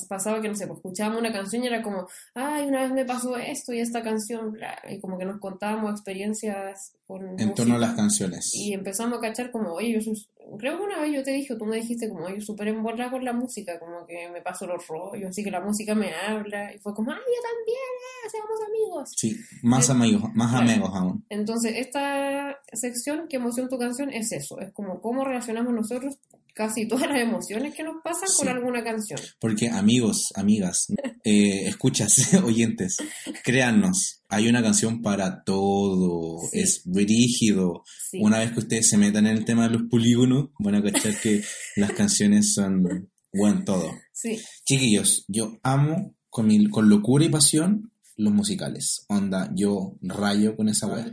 [0.08, 3.04] pasaba que no sé, pues escuchábamos una canción y era como, ay, una vez me
[3.04, 7.74] pasó esto y esta canción, bla", y como que nos contábamos experiencias con En torno
[7.74, 7.78] a música.
[7.78, 8.50] las canciones.
[8.54, 10.14] Y empezamos a cachar como, oye, yo soy,
[10.58, 13.24] creo que una vez yo te dije, tú me dijiste como, oye, súper embolada con
[13.24, 16.78] la música, como que me paso los rollos, así que la música me habla, y
[16.80, 19.12] fue como, ay, yo también, eh, seamos amigos.
[19.16, 20.70] Sí, más Eh, amigos, más claro.
[20.70, 21.24] amigos aún.
[21.30, 24.12] Entonces, esta sección, ¿qué emoción tu canción?
[24.12, 26.18] Es eso, es como cómo relacionamos nosotros
[26.54, 28.52] casi todas las emociones que nos pasan con Sí.
[28.52, 29.18] alguna canción.
[29.40, 30.86] Porque amigos, amigas,
[31.24, 32.12] eh, escuchas,
[32.44, 32.96] oyentes,
[33.44, 36.38] créannos, hay una canción para todo.
[36.50, 36.60] Sí.
[36.60, 37.82] Es brígido.
[38.10, 38.18] Sí.
[38.20, 41.18] Una vez que ustedes se metan en el tema de los polígonos, van a cachar
[41.20, 41.42] que
[41.76, 43.90] las canciones son buen todo.
[44.12, 49.04] Sí, Chiquillos, yo amo con, mi- con locura y pasión los musicales.
[49.08, 51.10] Onda, yo rayo con esa weá.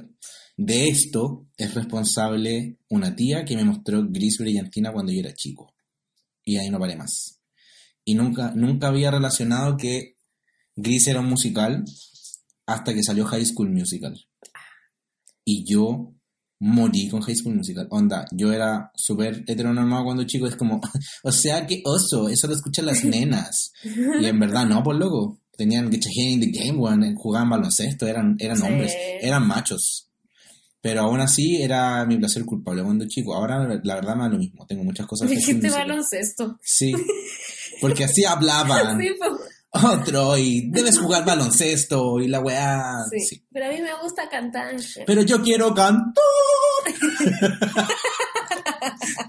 [0.58, 5.74] De esto es responsable una tía que me mostró Gris Brillantina cuando yo era chico.
[6.44, 7.42] Y ahí no paré más.
[8.04, 10.16] Y nunca, nunca había relacionado que
[10.76, 11.84] Gris era un musical
[12.66, 14.20] hasta que salió High School Musical.
[15.44, 16.14] Y yo
[16.60, 17.88] morí con High School Musical.
[17.92, 20.48] Onda, yo era súper heteronormado cuando chico.
[20.48, 20.82] Es como,
[21.24, 23.72] o sea, que oso, eso lo escuchan las nenas.
[23.84, 25.40] Y en verdad, no, por loco.
[25.58, 28.64] Tenían Hand in the Game One, jugaban baloncesto, eran, eran Sí.
[28.64, 30.10] hombres, eran machos.
[30.82, 33.34] Pero aún así era mi placer culpable cuando chico.
[33.34, 34.66] Ahora la verdad me da lo mismo.
[34.68, 36.60] Tengo muchas cosas que dijiste baloncesto.
[36.62, 36.94] Sí.
[37.82, 39.00] Porque así hablaban.
[39.00, 39.26] Sí, po.
[39.84, 42.94] Oh, Troy, debes jugar baloncesto y la weá.
[43.12, 43.20] Sí.
[43.20, 43.44] Sí.
[43.52, 44.74] Pero a mí me gusta cantar.
[45.06, 46.24] Pero yo quiero cantar.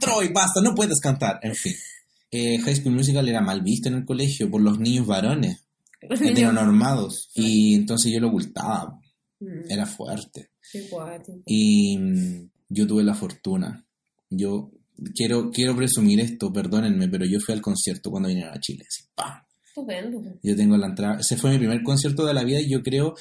[0.01, 1.39] Troy, basta, no puedes cantar.
[1.43, 1.75] En fin.
[2.31, 5.65] Eh, High School Musical era mal visto en el colegio por los niños varones,
[6.01, 7.31] heteronormados.
[7.35, 8.99] Y entonces yo lo ocultaba.
[9.41, 10.51] Mm, Era fuerte.
[10.73, 10.89] qué.
[11.47, 13.85] Y mm, yo tuve la fortuna.
[14.31, 14.71] Yo
[15.15, 18.85] quiero, quiero presumir esto, perdónenme, pero yo fui al concierto cuando vinieron a Chile.
[18.89, 19.41] así, ¡pam!
[19.77, 20.39] Estupendo.
[20.43, 21.19] Yo tengo la entrada.
[21.21, 23.15] Ese fue mi primer concierto de la vida y yo creo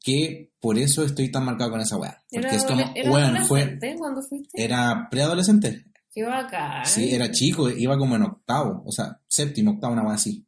[0.00, 2.22] que por eso estoy tan marcado con esa weá.
[2.30, 4.62] Porque Era es como, era weón, fue, adolescente cuando fuiste?
[4.62, 5.86] era preadolescente.
[6.12, 6.84] Qué bacán.
[6.84, 10.46] Sí, era chico, iba como en octavo, o sea, séptimo, octavo, una weá así.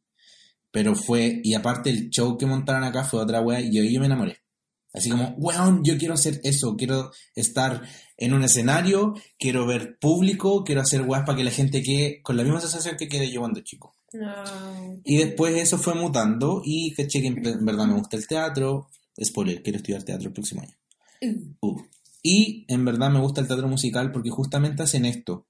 [0.69, 3.99] Pero fue, y aparte el show que montaron acá fue otra weá y yo, yo
[3.99, 4.37] me enamoré.
[4.93, 7.81] Así como, weón, yo quiero hacer eso, quiero estar
[8.17, 12.37] en un escenario, quiero ver público, quiero hacer weas para que la gente quede con
[12.37, 13.94] la misma sensación que quedé yo cuando chico.
[14.13, 15.01] No.
[15.03, 18.89] Y después eso fue mutando y caché que en verdad me gusta el teatro.
[19.21, 20.75] Spoiler, quiero estudiar teatro el próximo año.
[21.61, 21.81] Uh.
[22.21, 25.47] Y en verdad me gusta el teatro musical porque justamente hacen esto.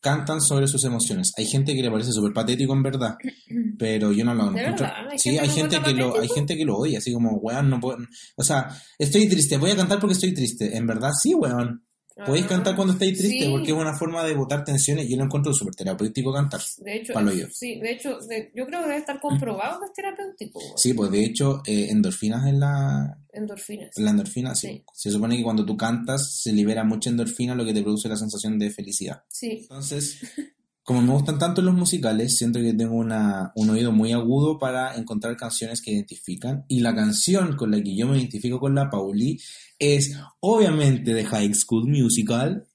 [0.00, 1.32] Cantan sobre sus emociones.
[1.36, 3.16] Hay gente que le parece súper patético en verdad,
[3.78, 4.86] pero yo no lo ¿De encuentro.
[5.16, 7.98] Sí, hay gente que lo, hay gente que lo odia, así como, weón, no puedo.
[8.36, 10.76] O sea, estoy triste, voy a cantar porque estoy triste.
[10.76, 11.87] En verdad, sí, weón.
[12.26, 13.50] Podéis Ah, cantar cuando estáis triste sí.
[13.50, 15.08] porque es una forma de botar tensiones.
[15.08, 16.60] Yo lo encuentro súper terapéutico cantar.
[16.78, 17.46] De hecho, Palo yo.
[17.52, 20.60] sí, de hecho, de- yo creo que debe estar comprobado que es terapéutico.
[20.76, 23.90] Sí, pues de hecho, eh, endorfinas en la, Endorfinas.
[23.98, 24.66] La endorfina, sí.
[24.68, 24.82] Sí.
[24.94, 28.16] Se supone que cuando tú cantas se libera mucha endorfina, lo que te produce la
[28.16, 29.22] sensación de felicidad.
[29.28, 29.58] Sí.
[29.62, 30.18] Entonces,
[30.88, 34.96] como me gustan tanto los musicales, siento que tengo una, un oído muy agudo para
[34.96, 36.64] encontrar canciones que identifican.
[36.66, 39.38] Y la canción con la que yo me identifico con la Pauli
[39.78, 42.66] es obviamente de High School Musical,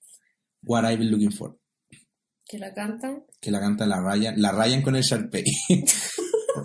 [0.61, 1.57] What I've Been Looking For,
[2.45, 3.23] Que la cantan.
[3.41, 5.43] que la canta la Ryan, la Ryan con el Sharpay.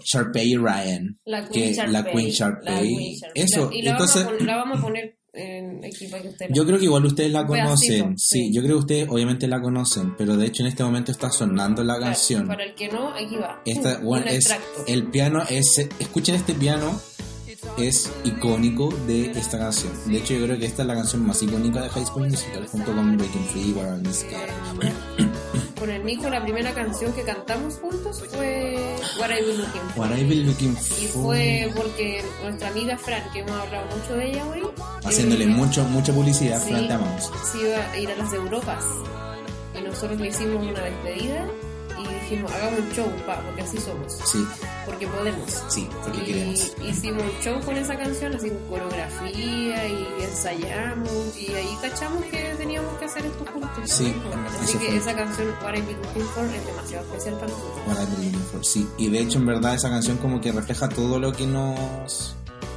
[0.04, 1.18] Sharpay y Ryan.
[1.24, 1.92] La Que Queen Sharpay.
[1.92, 2.74] la Queen Sharpay.
[2.74, 3.42] la Queen Sharpay.
[3.42, 6.46] Eso, Y la, entonces- vamos a, pon- la vamos a poner en equipo que usted
[6.50, 8.52] Yo creo que igual ustedes la Un pedacito, conocen, sí, sí.
[8.52, 11.82] yo creo que ustedes obviamente la conocen, pero de hecho en este momento está sonando
[11.84, 12.46] la Claro, canción.
[12.46, 13.62] Para el que no, aquí va.
[13.64, 14.54] Esta, bueno, es,
[14.86, 17.00] el piano es, escuchen este piano,
[17.76, 19.92] es icónico de esta canción.
[20.06, 22.66] De hecho yo creo que esta es la canción más icónica de High School Musical,
[22.66, 23.74] junto con Breaking Free,
[24.12, 24.34] Sky.
[24.82, 25.28] Eh,
[25.78, 28.76] Con el Nico, la primera canción que cantamos juntos fue
[29.20, 30.00] What I Been Looking For.
[30.00, 31.22] What Been Looking Y For.
[31.22, 34.62] fue porque nuestra amiga Fran, que hemos hablado mucho de ella hoy,
[35.08, 37.30] Haciéndole eh, mucho, mucha publicidad, sí, Fran, te amamos.
[37.52, 38.84] se iba a ir a las Europas.
[39.78, 41.46] Y nosotros le hicimos una despedida
[41.98, 44.44] y dijimos, hagamos un show, pa, porque así somos, Sí,
[44.86, 45.62] porque podemos.
[45.68, 46.72] sí, porque Y queremos.
[46.84, 52.96] hicimos un show con esa canción, con coreografía y ensayamos y ahí cachamos que teníamos
[52.98, 53.70] que hacer esto juntos.
[53.90, 54.14] Sí,
[54.62, 54.96] Así que fue.
[54.96, 57.78] esa canción, What I Been Looking For, es demasiado especial para nosotros.
[57.86, 58.88] What Been Looking For, sí.
[58.96, 62.34] Y de hecho, en verdad, esa canción como que refleja todo lo que nos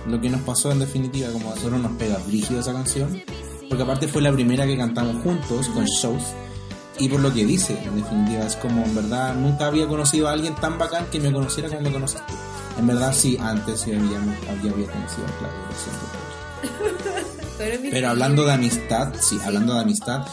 [0.07, 3.21] lo que nos pasó en definitiva, como a nosotros nos pega brígido esa canción,
[3.69, 6.23] porque aparte fue la primera que cantamos juntos con shows,
[6.99, 10.33] y por lo que dice, en definitiva, es como, en verdad, nunca había conocido a
[10.33, 12.33] alguien tan bacán que me conociera como me conoces tú.
[12.77, 17.21] En verdad, sí, antes sí había, había, había conocido a Claudio, lo siento.
[17.57, 20.25] Pero, Pero hablando de amistad, sí, hablando de amistad,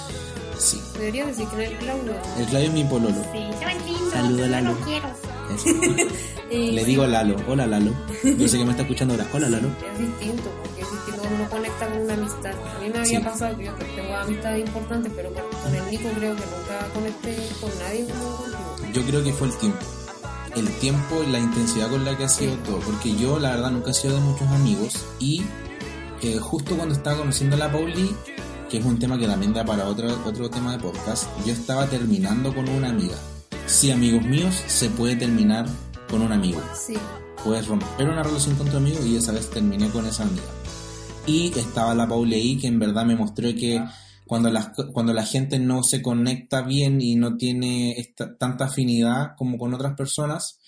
[0.59, 0.81] sí.
[0.95, 2.13] Debería decir que no es Claudio.
[2.39, 3.23] El Claudio es mi pololo.
[3.33, 3.39] Sí,
[3.87, 4.11] lindo.
[4.11, 4.73] Saludo, Lalo.
[4.73, 5.09] Lo quiero.
[6.51, 7.93] Y Le digo Lalo, hola Lalo.
[8.39, 9.69] Yo sé que me está escuchando ahora, hola Lalo.
[9.69, 12.53] Es distinto, porque es distinto cuando uno conecta con una amistad.
[12.53, 13.25] A mí me había Sí.
[13.25, 17.71] pasado que yo tengo amistades importantes, pero con, el Nico creo que nunca conecté con
[17.79, 18.93] nadie como contigo.
[18.95, 19.79] Yo creo que fue el tiempo.
[20.57, 22.79] El tiempo y la intensidad con la que ha sido todo.
[22.79, 25.05] Porque yo, la verdad, nunca he sido de muchos amigos.
[25.19, 25.43] Y
[26.23, 28.17] eh, justo cuando estaba conociendo a la Pauli,
[28.71, 31.87] que es un tema que también da para otro, otro tema de podcast, yo estaba
[31.87, 33.17] terminando con una amiga.
[33.69, 35.67] Sí, amigos míos, se puede terminar
[36.11, 36.61] con un amigo.
[36.75, 36.95] Sí,
[37.45, 40.43] Puedes romper una relación con tu amigo y esa vez terminé con esa amiga.
[41.27, 43.81] Y estaba la Pauli ahí que en verdad me mostró que
[44.27, 49.37] cuando la, cuando la gente no se conecta bien y no tiene esta- tanta afinidad
[49.37, 50.59] como con otras personas,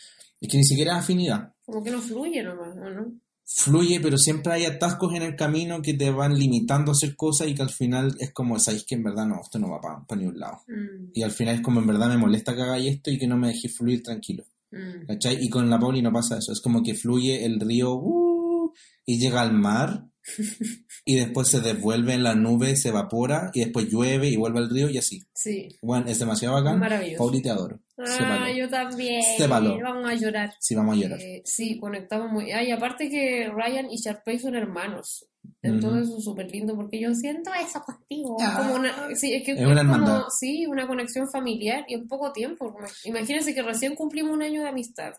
[0.41, 1.53] es que ni siquiera es afinidad.
[1.65, 3.13] como que no fluye nomás, ¿o ¿no?
[3.53, 7.49] Fluye, pero siempre hay atascos en el camino que te van limitando a hacer cosas
[7.49, 10.21] y que al final es como, sabéis que en verdad no, esto no va para
[10.21, 10.61] ni un lado.
[10.69, 13.27] Mm, Y al final es como en verdad me molesta que hagáis esto y que
[13.27, 14.45] no me dejéis fluir tranquilo.
[14.71, 15.07] mm.
[15.09, 15.45] ¿Cachai?
[15.45, 16.53] Y con la Pauli no pasa eso.
[16.53, 18.73] Es como que fluye el río uh,
[19.05, 20.07] y llega al mar
[21.05, 24.71] y después se devuelve en la nube, se evapora y después llueve y vuelve al
[24.71, 25.23] río y así.
[25.35, 25.69] Sí.
[25.83, 26.79] Bueno, es demasiado bacán.
[26.79, 27.19] Maravilloso.
[27.25, 27.81] Pauli, te adoro.
[28.07, 29.23] Ah, yo también.
[29.37, 29.79] Sépalo.
[29.83, 30.55] Vamos a llorar.
[30.59, 31.21] Sí, vamos a llorar.
[31.21, 32.53] Eh, sí, conectamos muy.
[32.53, 35.27] Ay, aparte que Ryan y Sharpay son hermanos.
[35.63, 38.37] Entonces eso es súper lindo porque yo siento eso contigo.
[38.41, 38.57] Ah.
[38.59, 42.33] como una, sí, es que Es una como, sí, una conexión familiar y en poco
[42.33, 42.75] tiempo.
[43.05, 45.15] Imagínense que recién cumplimos un año de amistad.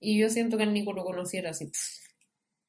[0.00, 1.70] Y yo siento que el Nico lo conociera así.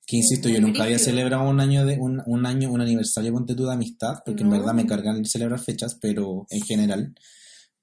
[0.07, 3.65] Que insisto, yo nunca había celebrado un año de un, un año, un aniversario tú
[3.65, 7.15] de amistad, porque en verdad me cargan celebrar fechas, pero en general.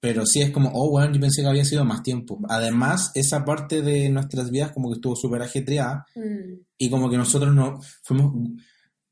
[0.03, 2.41] Pero sí es como, oh, bueno, yo pensé que había sido más tiempo.
[2.49, 7.17] Además, esa parte de nuestras vidas como que estuvo súper ajetreada mm, y como que
[7.17, 8.33] nosotros no fuimos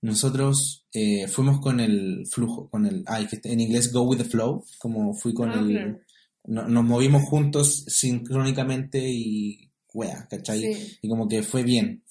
[0.03, 4.24] nosotros eh, fuimos con el flujo, con el, ay, que en inglés go with the
[4.24, 6.01] flow, como fui con Ah, el, claro.
[6.47, 10.72] no- nos movimos juntos sincrónicamente y, wea, ¿cachai?
[10.74, 10.99] Sí.
[11.03, 12.03] Y como que fue bien.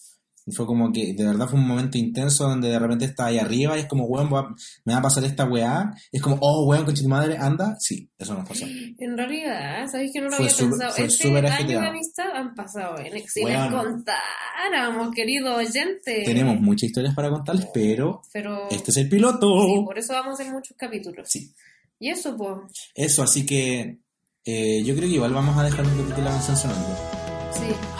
[0.46, 3.38] Y fue como que de verdad fue un momento intenso donde de repente estaba ahí
[3.38, 5.92] arriba y es como, weón, va- me va a pasar esta weá.
[6.12, 7.76] Y es como, oh, weón, con tu madre, anda.
[7.80, 8.66] Sí, eso nos pasó.
[8.66, 11.06] En realidad, ¿sabéis que no lo Fue había súper- pensado?
[11.06, 16.24] este año de amistad han pasado en Si les contáramos, querido oyente.
[16.26, 19.48] Tenemos muchas historias para contarles, pero Pero este es el piloto.
[19.66, 21.28] sí, por eso vamos a hacer muchos capítulos.
[21.30, 21.54] Sí.
[22.00, 22.58] Y eso, pues,
[22.96, 24.00] Eso, así que
[24.46, 26.98] eh, yo creo que igual vamos a dejar un poquito la canción sonando.
[27.54, 27.99] sí.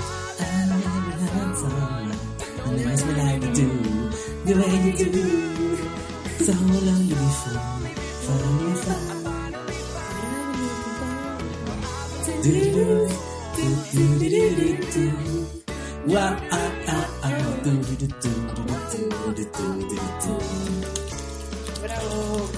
[21.82, 22.50] Bravo.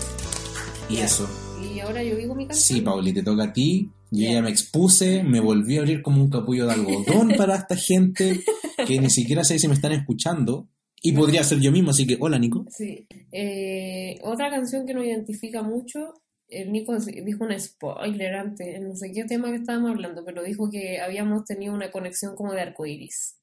[0.89, 1.29] Y eso.
[1.61, 2.77] Y ahora yo digo mi canción.
[2.77, 3.91] Sí, Pauli, te toca a ti.
[4.09, 7.75] Yo ya me expuse, me volví a abrir como un capullo de algodón para esta
[7.75, 8.43] gente
[8.85, 10.67] que ni siquiera sé si me están escuchando.
[11.01, 12.65] Y podría ser yo mismo, así que hola, Nico.
[12.69, 13.07] Sí.
[13.31, 16.13] Eh, otra canción que nos identifica mucho,
[16.47, 20.69] el Nico dijo un spoiler antes, no sé qué tema que estábamos hablando, pero dijo
[20.69, 23.37] que habíamos tenido una conexión como de arcoiris.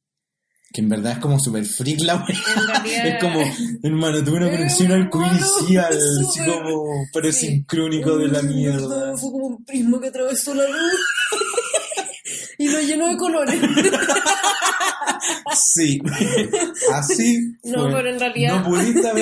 [0.71, 3.41] Que en verdad es como súper freak la realidad, Es como,
[3.83, 5.99] hermano, tuve una Eh, conexión arcoiricial,
[6.29, 9.17] así como, pero sincrónico de la mierda.
[9.17, 11.01] Fue como un prisma que atravesó la luz
[12.83, 13.61] y lo llenó de colores.
[15.55, 16.01] Sí,
[16.93, 17.53] así.
[17.65, 17.93] No, fue.
[17.95, 19.13] pero en realidad- No pudiste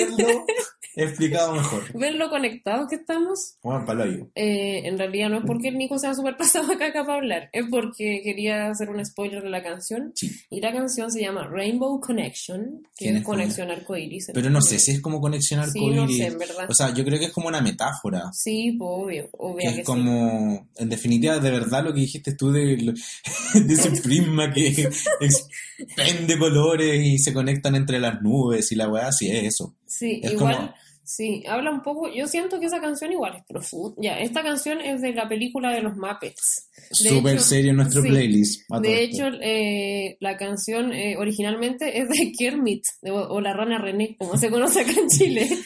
[0.96, 1.82] haberlo explicado mejor.
[1.98, 3.56] ¿Ven lo conectados que estamos?
[3.60, 4.28] Juan Palayo.
[4.34, 7.50] Eh, en realidad no es porque el Nico sea súper pasado acá acá para hablar,
[7.52, 10.12] es porque quería hacer un spoiler de la canción.
[10.14, 10.30] Sí.
[10.50, 14.28] Y la canción se llama Rainbow Connection, que ¿Quién es es conexión arcoíris.
[14.30, 16.66] en Pero no sé si es como conexión Sí, no sé, en verdad.
[16.68, 18.30] O sea, yo creo que es como una metáfora.
[18.32, 22.34] Sí, pues obvio, obvio Que que, es como, en definitiva, de verdad lo que dijiste
[22.34, 22.76] tú de,
[23.54, 24.88] de ese prisma que
[25.78, 29.74] expende colores y se conectan entre las nubes y la weá, sí es eso.
[29.86, 29.96] sí.
[29.96, 30.74] Sí, es igual, como-
[31.06, 33.96] sí, habla un poco, yo siento que esa canción igual es profunda.
[34.02, 36.68] Ya, esta canción es de la película de los Muppets.
[36.90, 38.08] De Súper hecho, serio en nuestro sí.
[38.08, 38.62] playlist.
[38.82, 44.16] De hecho, eh, la canción eh, originalmente es de Kermit, de- o la rana René,
[44.18, 45.48] como se conoce acá en Chile.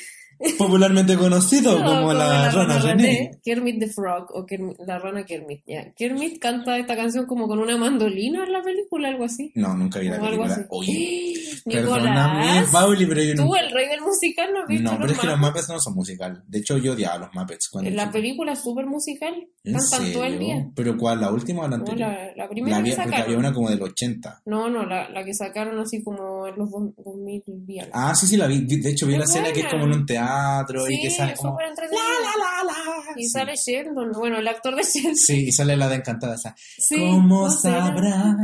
[0.59, 3.31] popularmente conocido No, como, la, rana René.
[3.45, 5.61] Kermit the Frog o Kermit- la rana Kermit.
[5.67, 5.93] ya.
[5.95, 9.53] Kermit canta esta canción como con una mandolina en la película, algo así.
[9.55, 10.53] No, nunca vi la algo película.
[10.55, 10.63] así.
[10.71, 11.35] Oye,
[11.65, 13.47] perdóname, Pauli, pero yo no.
[13.47, 15.69] tú, el rey del musical, no has visto No, pero los es que los Muppets?
[15.69, 16.43] No son musical.
[16.47, 19.35] De hecho, yo odiaba los Muppets cuando La película es súper musical,
[19.65, 20.67] ¿En cantan todo el día.
[20.75, 21.21] ¿Pero cuál?
[21.21, 22.09] ¿La última o la No, anterior?
[22.09, 23.25] la, la primera La que porque sacaron.
[23.27, 24.43] había una como del 80.
[24.47, 27.93] No, no, la, la que sacaron así como en los dos- 2000 y algo.
[27.95, 28.65] Ah, sí, sí, la vi.
[28.65, 30.30] De hecho, vi Es la escena que es como en un teatro
[30.89, 31.51] y Sí, que sale como...
[31.53, 32.03] súper entretenida.
[33.17, 33.29] Y Sí.
[33.31, 35.17] sale Sheldon, bueno, el actor de Sheldon.
[35.17, 36.55] Sí, y sale la de Encantada esa.
[36.57, 37.87] Sí, ¿Cómo ¿cómo será?
[37.87, 38.37] sabrás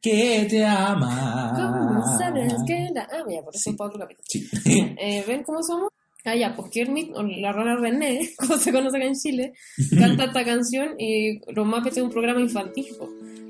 [0.00, 1.52] que te ama?
[1.54, 3.02] ¿Cómo sabes que la...
[3.02, 4.24] Ah, ya, por eso para otro capítulo.
[4.28, 4.48] Sí.
[4.98, 5.88] Eh, ¿Ven cómo somos?
[6.26, 9.52] Ah, ya, pues Kermit, la rana René, como se conoce acá en Chile,
[9.98, 12.86] canta esta canción y Los Muppets es un programa infantil.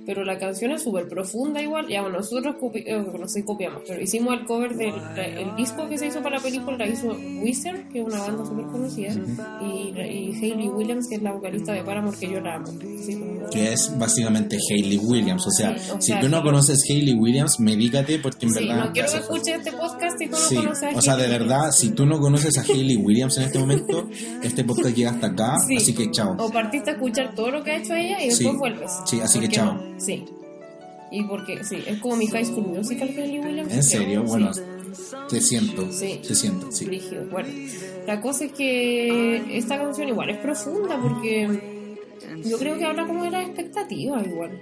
[0.07, 1.87] Pero la canción es súper profunda igual.
[1.89, 5.89] Ya, bueno, nosotros copi- eh, no sé, copiamos, pero hicimos el cover del el disco
[5.89, 7.09] que se hizo para la película, la hizo
[7.43, 9.13] Wizard, que es una banda súper conocida,
[9.63, 12.67] y, y Hayley Williams, que es la vocalista de Paramore, que yo la amo.
[12.67, 15.47] Como- que es básicamente Hayley Williams.
[15.47, 18.67] O sea, Sí, o si sea, tú no conoces Hayley Williams, medícate porque en Sí,
[18.67, 18.87] verdad...
[18.87, 21.71] no quiero que escuches este podcast y tú no conoces a o sea, de verdad,
[21.73, 24.09] si tú no conoces a Hayley Williams en este momento,
[24.43, 25.77] este podcast llega hasta acá, Sí.
[25.77, 26.35] así que chao.
[26.39, 28.91] O partiste a escuchar todo lo que ha hecho ella y después vuelves.
[29.07, 29.75] Sí, así que chao.
[29.75, 30.25] no- Sí.
[31.11, 33.73] Y porque, sí, es como mi High School Musical Hayley Williams.
[33.73, 34.23] ¿En creo, serio?
[34.23, 34.29] sí.
[34.29, 34.51] Bueno,
[35.29, 36.21] te siento, Sí.
[36.27, 36.85] te siento, sí.
[36.87, 37.25] Brígido.
[37.31, 37.49] Bueno,
[38.07, 41.49] la cosa es que esta canción igual es profunda porque
[42.45, 44.61] yo creo que habla como de las expectativas igual.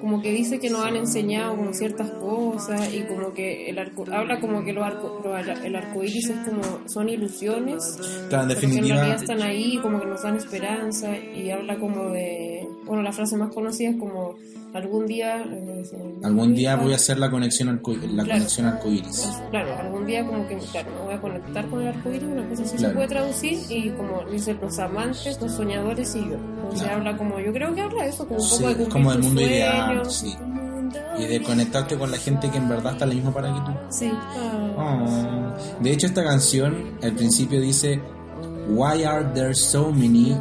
[0.00, 4.06] Como que dice que nos han enseñado como ciertas cosas y como que el arco,
[4.10, 5.22] habla como que los arco,
[5.62, 7.98] el arco iris es como, son ilusiones
[8.30, 11.78] Claro, en pero que en realidad están ahí, como que nos dan esperanza y habla
[11.78, 12.59] como de,
[12.90, 14.34] bueno, la frase más conocida es como
[14.74, 18.28] algún día, eh, se- algún día voy a hacer la conexión arco, la Claro.
[18.40, 19.28] conexión arcoíris.
[19.50, 22.62] Claro, algún día como que, claro, me voy a conectar con el arcoíris, una cosa
[22.64, 22.88] así Claro.
[22.90, 26.34] se puede traducir y como dicen los amantes, los soñadores y yo.
[26.34, 26.96] Entonces Claro.
[26.98, 29.18] habla como, yo creo que habla de eso, como un Sí, poco de como del
[29.20, 30.36] tus mundo sueños, ideal, sí.
[31.18, 33.72] Y de conectarte con la gente que en verdad está lo mismo para que tú.
[33.90, 34.10] Sí.
[34.76, 35.54] Oh.
[35.80, 38.00] De hecho, esta canción al principio dice
[38.68, 40.36] Why are there so many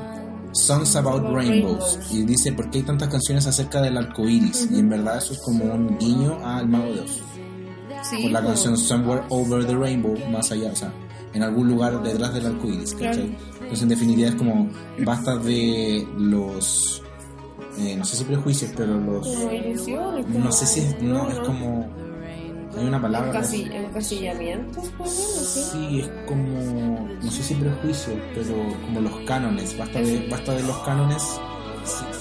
[0.54, 2.00] songs about rainbows?
[2.12, 4.68] Y dice ¿por qué hay tantas canciones acerca del arco iris?
[4.72, 7.22] Y en verdad eso es como un guiño al mago de Oz.
[8.04, 10.94] Sí, por la canción Somewhere Over the Rainbow, más allá, o sea,
[11.34, 13.28] en algún lugar detrás del arco iris, ¿cachai?
[13.28, 13.50] Claro.
[13.70, 14.70] Entonces, en definitiva, es como
[15.06, 17.04] basta de los.
[17.78, 19.28] eh, no sé si prejuicios, pero los.
[20.30, 21.02] No sé si es.
[21.02, 21.88] No, es como.
[22.78, 23.32] Hay una palabra.
[23.42, 24.82] Encasi- encasillamiento.
[25.08, 27.10] Sí, es como.
[27.22, 28.54] No sé si prejuicios, pero
[28.86, 29.78] como los cánones.
[29.78, 31.24] Basta de, basta de los cánones.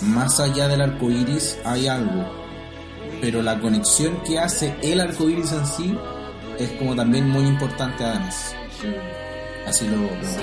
[0.03, 2.25] Más allá del arco iris hay algo.
[3.21, 5.99] Pero la conexión que hace el arco iris en sí
[6.59, 8.55] es como también muy importante, además.
[9.67, 9.97] Así lo.
[9.97, 10.41] lo- Sí.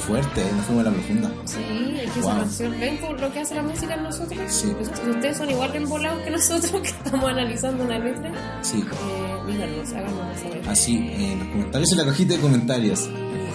[0.00, 0.28] Fuerte.
[0.28, 0.52] fuerte, ¿eh?
[0.56, 1.30] no fuimos a la profunda.
[1.44, 2.30] Sí, es que Wow.
[2.36, 4.38] canción, ven por lo que hace la música en nosotros.
[4.48, 4.66] Sí.
[5.08, 8.32] Ustedes son igual de embolados que nosotros que estamos analizando una letra.
[8.62, 8.78] Sí.
[8.92, 10.68] Eh, díganos, háganos saber.
[10.68, 13.08] Así, en los comentarios, en la cajita de comentarios.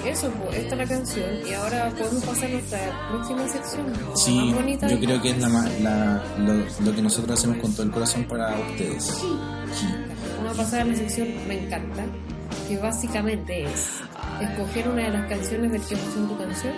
[0.06, 1.26] Y eso, pues, esta es la canción.
[1.50, 3.86] Y ahora podemos pasar a nuestra próxima sección.
[4.16, 5.50] Sí, bonita yo creo que es la,
[5.82, 6.54] la- lo,
[6.86, 9.04] lo que nosotros hacemos con todo el corazón para ustedes.
[9.04, 9.28] Sí.
[10.38, 12.06] Vamos a pasar a la sección Me encanta,
[12.68, 14.02] que básicamente es
[14.42, 16.74] escoger una de las canciones del que puso tu canción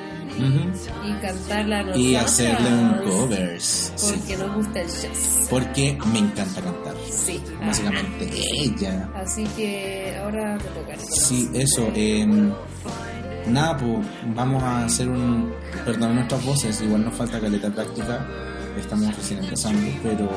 [1.06, 1.98] y cantarla a.
[1.98, 3.94] Y hacerle un covers.
[3.96, 4.14] Sí.
[4.16, 5.48] Porque nos gusta el jazz.
[5.50, 6.96] Porque me encanta cantar.
[7.10, 7.42] Sí.
[7.60, 8.30] Básicamente,
[8.62, 9.10] ella.
[9.16, 10.98] Así que ahora te toca.
[11.00, 11.92] Sí, eso.
[11.96, 12.52] em,
[13.48, 15.52] nada, pues vamos a hacer un.
[15.86, 18.26] Perdón nuestras voces, igual nos falta caleta práctica.
[18.78, 20.30] Estamos recién empezando, pero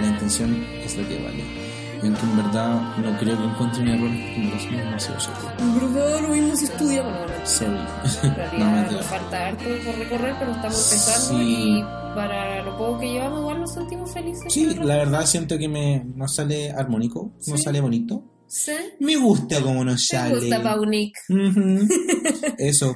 [0.00, 1.65] la intención es lo que vale.
[2.02, 5.40] Y aunque en verdad no creo que encuentren errores me los mismos demasiado serio.
[5.58, 7.02] En verdad, lo mismo se estudia.
[7.02, 7.66] Bueno, bueno, Sorry.
[7.66, 7.76] en
[8.30, 8.96] no, realidad mentira.
[8.98, 11.78] nos falta harto por recorrer, pero estamos empezando Sí.
[11.78, 11.82] y
[12.14, 14.52] para lo poco que llevamos igual nos sentimos felices.
[14.52, 17.64] Sí, la verdad siento que me nos sale armónico, nos Sí.
[17.64, 18.22] sale bonito.
[18.48, 18.72] ¿Sí?
[19.00, 20.36] Me gusta como nos ¿Te sale.
[20.36, 21.14] gusta, Paunic?
[21.28, 21.88] Ujú.
[22.58, 22.94] Eso.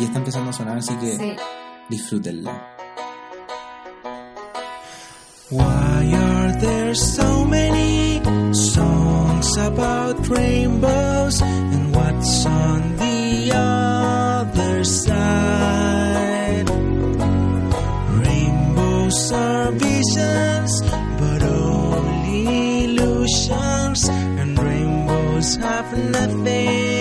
[0.00, 1.32] Y está empezando a sonar, así que Sí.
[1.90, 2.66] disfrútenla.
[5.50, 7.89] Why are there so many
[9.42, 16.68] songs about rainbows and what's on the other side?
[18.26, 20.82] Rainbows are visions,
[21.18, 26.99] but only illusions, and rainbows have nothing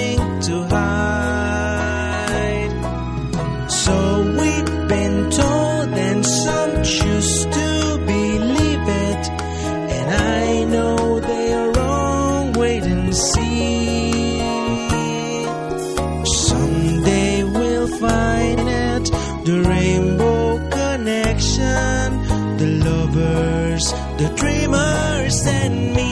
[24.19, 26.09] the dreamers, and me.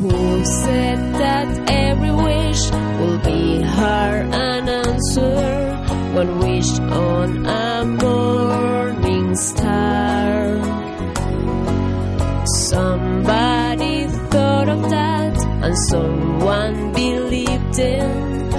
[0.00, 2.62] Who said that every wish
[2.98, 5.44] will be her an answer?
[6.14, 10.56] One wish on a morning star.
[12.70, 18.50] Somebody thought of that and someone believed in.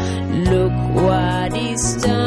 [0.45, 0.73] Look
[1.03, 2.20] what is done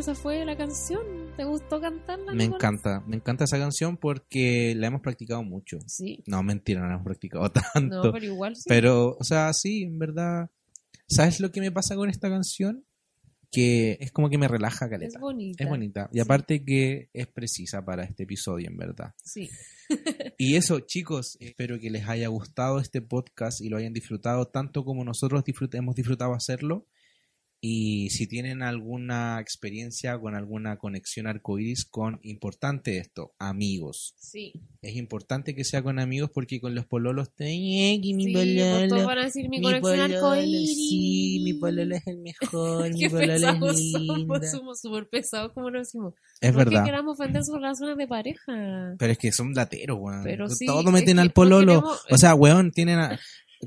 [0.00, 1.00] esa fue la canción
[1.36, 2.32] ¿Te gustó cantarla?
[2.34, 5.78] Me encanta, me encanta esa canción porque la hemos practicado mucho.
[5.86, 6.22] Sí.
[6.26, 8.04] No, mentira, no la hemos practicado tanto.
[8.04, 8.64] No, pero igual sí.
[8.68, 10.50] Pero, o sea, sí, en verdad.
[11.08, 12.84] ¿Sabes lo que me pasa con esta canción?
[13.52, 15.18] Que es como que me relaja, es caleta.
[15.18, 15.64] bonita.
[15.64, 16.08] Es bonita.
[16.12, 16.20] Y Sí.
[16.20, 19.14] aparte que es precisa para este episodio, en verdad.
[19.24, 19.48] Sí.
[20.38, 24.84] Y eso, chicos, espero que les haya gustado este podcast y lo hayan disfrutado tanto
[24.84, 26.86] como nosotros disfrut- hemos disfrutado hacerlo.
[27.62, 34.14] Y si tienen alguna experiencia con alguna conexión arcoíris con, importante esto, amigos.
[34.18, 34.54] Sí.
[34.80, 37.50] Es importante que sea con amigos porque con los pololos te...
[37.50, 40.36] "Eh, que mi Sí, pololo, van a decir mi, mi conexión pololo.
[40.64, 44.08] Sí, mi pololo es el mejor, mi pololo es pesados linda.
[44.16, 46.14] somos, somos súper pesados, como lo decimos.
[46.40, 46.82] Es es verdad.
[46.82, 48.94] que queramos ofender sus relaciones de pareja.
[48.98, 50.22] Pero es que son lateros, weón.
[50.24, 51.82] Pero sí, Todos es meten al pololo.
[51.82, 53.20] queremos- O sea, weón, tienen a,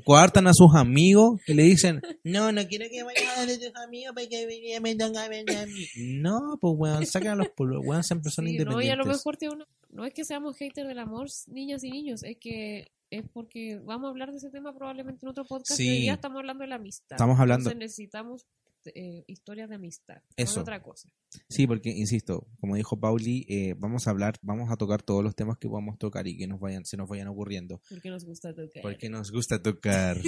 [0.04, 4.14] coartan a sus amigos que le dicen, no, no quiero que vayas de tus amigos
[4.14, 4.46] porque
[4.82, 5.86] me a ver a mí.
[5.96, 9.06] No, pues weón, saquen a los pololos, weón, sean personas Sí, no, y a independientes.
[9.06, 12.36] lo mejor tiene una- no es que seamos haters del amor, niñas y niños, es
[12.38, 15.76] que es porque vamos a hablar de ese tema probablemente en otro podcast.
[15.76, 15.86] Sí.
[15.88, 17.14] y día estamos hablando de la amistad.
[17.14, 18.44] Estamos hablando- Entonces necesitamos
[18.86, 20.60] eh, historias de amistad, Eso.
[20.60, 21.08] otra cosa.
[21.48, 25.34] Sí, porque, insisto, como dijo Pauli, eh, vamos a hablar, vamos a tocar todos los
[25.34, 27.80] temas que podamos tocar y que nos vayan, se nos vayan ocurriendo.
[27.88, 28.82] Porque nos gusta tocar.
[28.82, 30.18] Porque nos gusta tocar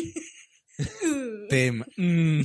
[1.49, 1.89] temas.
[1.97, 2.43] Mm.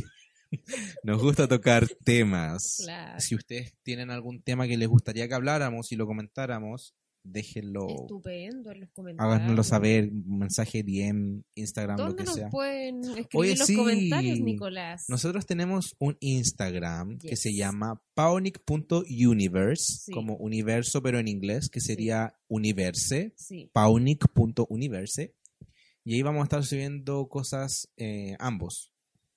[1.03, 2.82] Nos gusta tocar temas.
[2.84, 3.20] Claro.
[3.20, 6.93] Si ustedes tienen algún tema que les gustaría que habláramos y lo comentáramos,
[7.24, 9.36] déjenlo, Estupendo en los comentarios.
[9.36, 12.49] háganoslo saber, mensaje, DM, Instagram, lo ¿Dónde que nos sea.
[12.49, 13.76] pueden escribir Oye, los sí.
[13.76, 15.05] comentarios, Nicolás?
[15.07, 20.11] Nosotros tenemos un Instagram que se llama paunic.universe, Sí.
[20.11, 25.34] como universo pero en inglés, que sería universe, Sí, paunic.universe.
[26.03, 28.91] Y ahí vamos a estar subiendo cosas eh, ambos.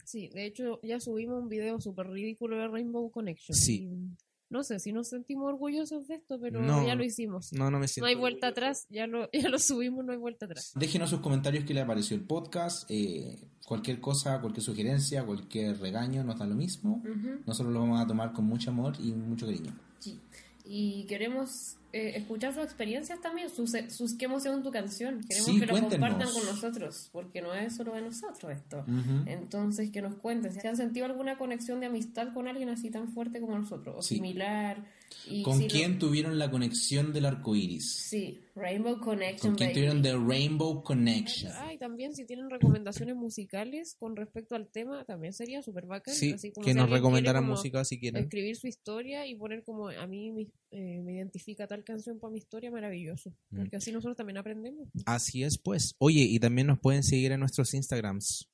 [0.05, 0.29] sí.
[0.35, 3.55] De hecho, ya subimos un video súper ridículo de Rainbow Connection.
[3.57, 3.83] Sí.
[3.83, 4.17] Y
[4.55, 6.87] No sé si nos sentimos orgullosos de esto, pero No.
[6.87, 7.53] ya lo hicimos.
[7.53, 8.07] No, no me No siento.
[8.07, 10.71] hay vuelta atrás, ya lo, ya lo subimos, no hay vuelta atrás.
[10.77, 13.37] Déjenos sus comentarios qué les pareció el podcast, eh,
[13.67, 17.03] cualquier cosa, cualquier sugerencia, cualquier regaño, nos da lo mismo.
[17.47, 19.77] Nosotros lo vamos a tomar con mucho amor y mucho cariño.
[19.99, 20.21] Sí.
[20.65, 25.21] Y queremos eh, escuchar sus experiencias también, sus, sus qué emoción tu canción.
[25.29, 28.79] Queremos Sí, que lo compartan con nosotros, porque no es solo de nosotros esto.
[28.81, 29.23] Ujú.
[29.27, 33.09] Entonces, que nos cuenten si han sentido alguna conexión de amistad con alguien así tan
[33.13, 34.17] fuerte como nosotros, o Sí.
[34.17, 34.85] similar.
[35.31, 37.89] Y ¿Con si quién tuvieron la conexión del arco iris?
[37.93, 39.53] Sí, Rainbow Connection.
[39.53, 39.75] ¿Con quién baby.
[39.75, 41.53] tuvieron The Rainbow Connection?
[41.55, 46.15] Ah, y también si tienen recomendaciones musicales con respecto al tema, también sería súper bacán.
[46.15, 48.25] Sí, así como que si nos recomendaran música si quieren.
[48.25, 50.47] Escribir su historia y poner como a mí me,
[50.77, 53.31] eh, me identifica tal canción para mi historia, maravilloso.
[53.51, 53.59] Mm.
[53.59, 54.89] Porque así nosotros también aprendemos.
[55.07, 55.95] Así es, pues.
[55.99, 58.51] Oye, y también nos pueden seguir en nuestros Instagrams.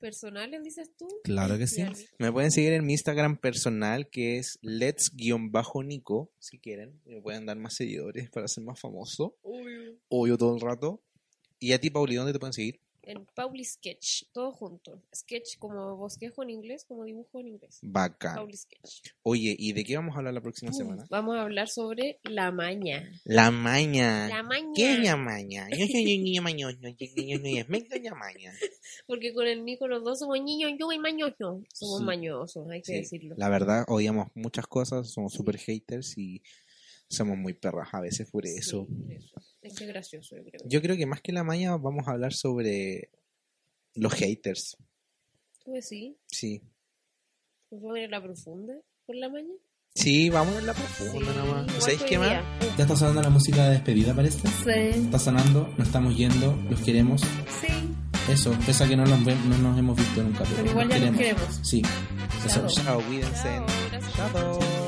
[0.00, 1.06] ¿Personales, dices tú?
[1.22, 1.84] Claro que sí.
[2.18, 7.00] Me pueden seguir en mi Instagram personal, que es let's-nico, si quieren.
[7.06, 9.38] Me pueden dar más seguidores para ser más famoso.
[10.08, 11.00] Obvio todo el rato.
[11.60, 12.80] Y a ti, Pauli, ¿dónde te pueden seguir?
[13.06, 15.02] En Pauli Sketch, todo junto.
[15.14, 17.78] Sketch como bosquejo en inglés, como dibujo en inglés.
[17.82, 18.36] Bacán.
[18.36, 19.02] Pauli Sketch.
[19.22, 21.04] Oye, ¿y de qué vamos a hablar la próxima semana?
[21.10, 23.10] Vamos a hablar sobre la maña.
[23.24, 24.28] La maña.
[24.28, 24.72] La maña.
[24.74, 25.68] ¿Qué es la maña?
[25.70, 26.78] Yo soy niño mañoso.
[26.82, 28.52] Un niño me la maña.
[29.06, 31.62] Porque con el Nico los dos somos niños, yo y mañoso.
[31.72, 32.04] Somos Sí.
[32.04, 33.34] mañosos, hay que Sí, decirlo.
[33.38, 36.42] La verdad, odiamos muchas cosas, somos super haters y
[37.08, 38.86] somos muy perras a veces por Sí, eso.
[39.64, 40.60] Es que gracioso, yo creo.
[40.66, 43.10] Yo creo que más que la maña vamos a hablar sobre
[43.94, 44.76] los haters.
[45.64, 46.62] Pues sí, Sí.
[47.70, 48.74] nos vamos a ir a la profunda
[49.06, 49.54] con la maña.
[49.94, 51.66] Sí, vamos en la profunda Sí, nada más.
[51.68, 52.44] igual ¿Sabéis que qué más?
[52.76, 54.46] ¿Ya está sonando la música de despedida, parece?
[54.48, 54.70] Sí.
[55.04, 57.20] Está sonando, nos estamos yendo, los queremos.
[57.22, 57.68] Sí,
[58.32, 60.44] Eso, pese a que no nos, no nos hemos visto nunca.
[60.56, 61.60] pero igual ya nos queremos.
[61.62, 61.82] Sí,
[62.44, 62.66] eso.
[62.66, 62.84] Chao.
[62.84, 63.42] Chao, cuídense.
[63.42, 64.14] Chao, gracias.
[64.14, 64.83] Chao.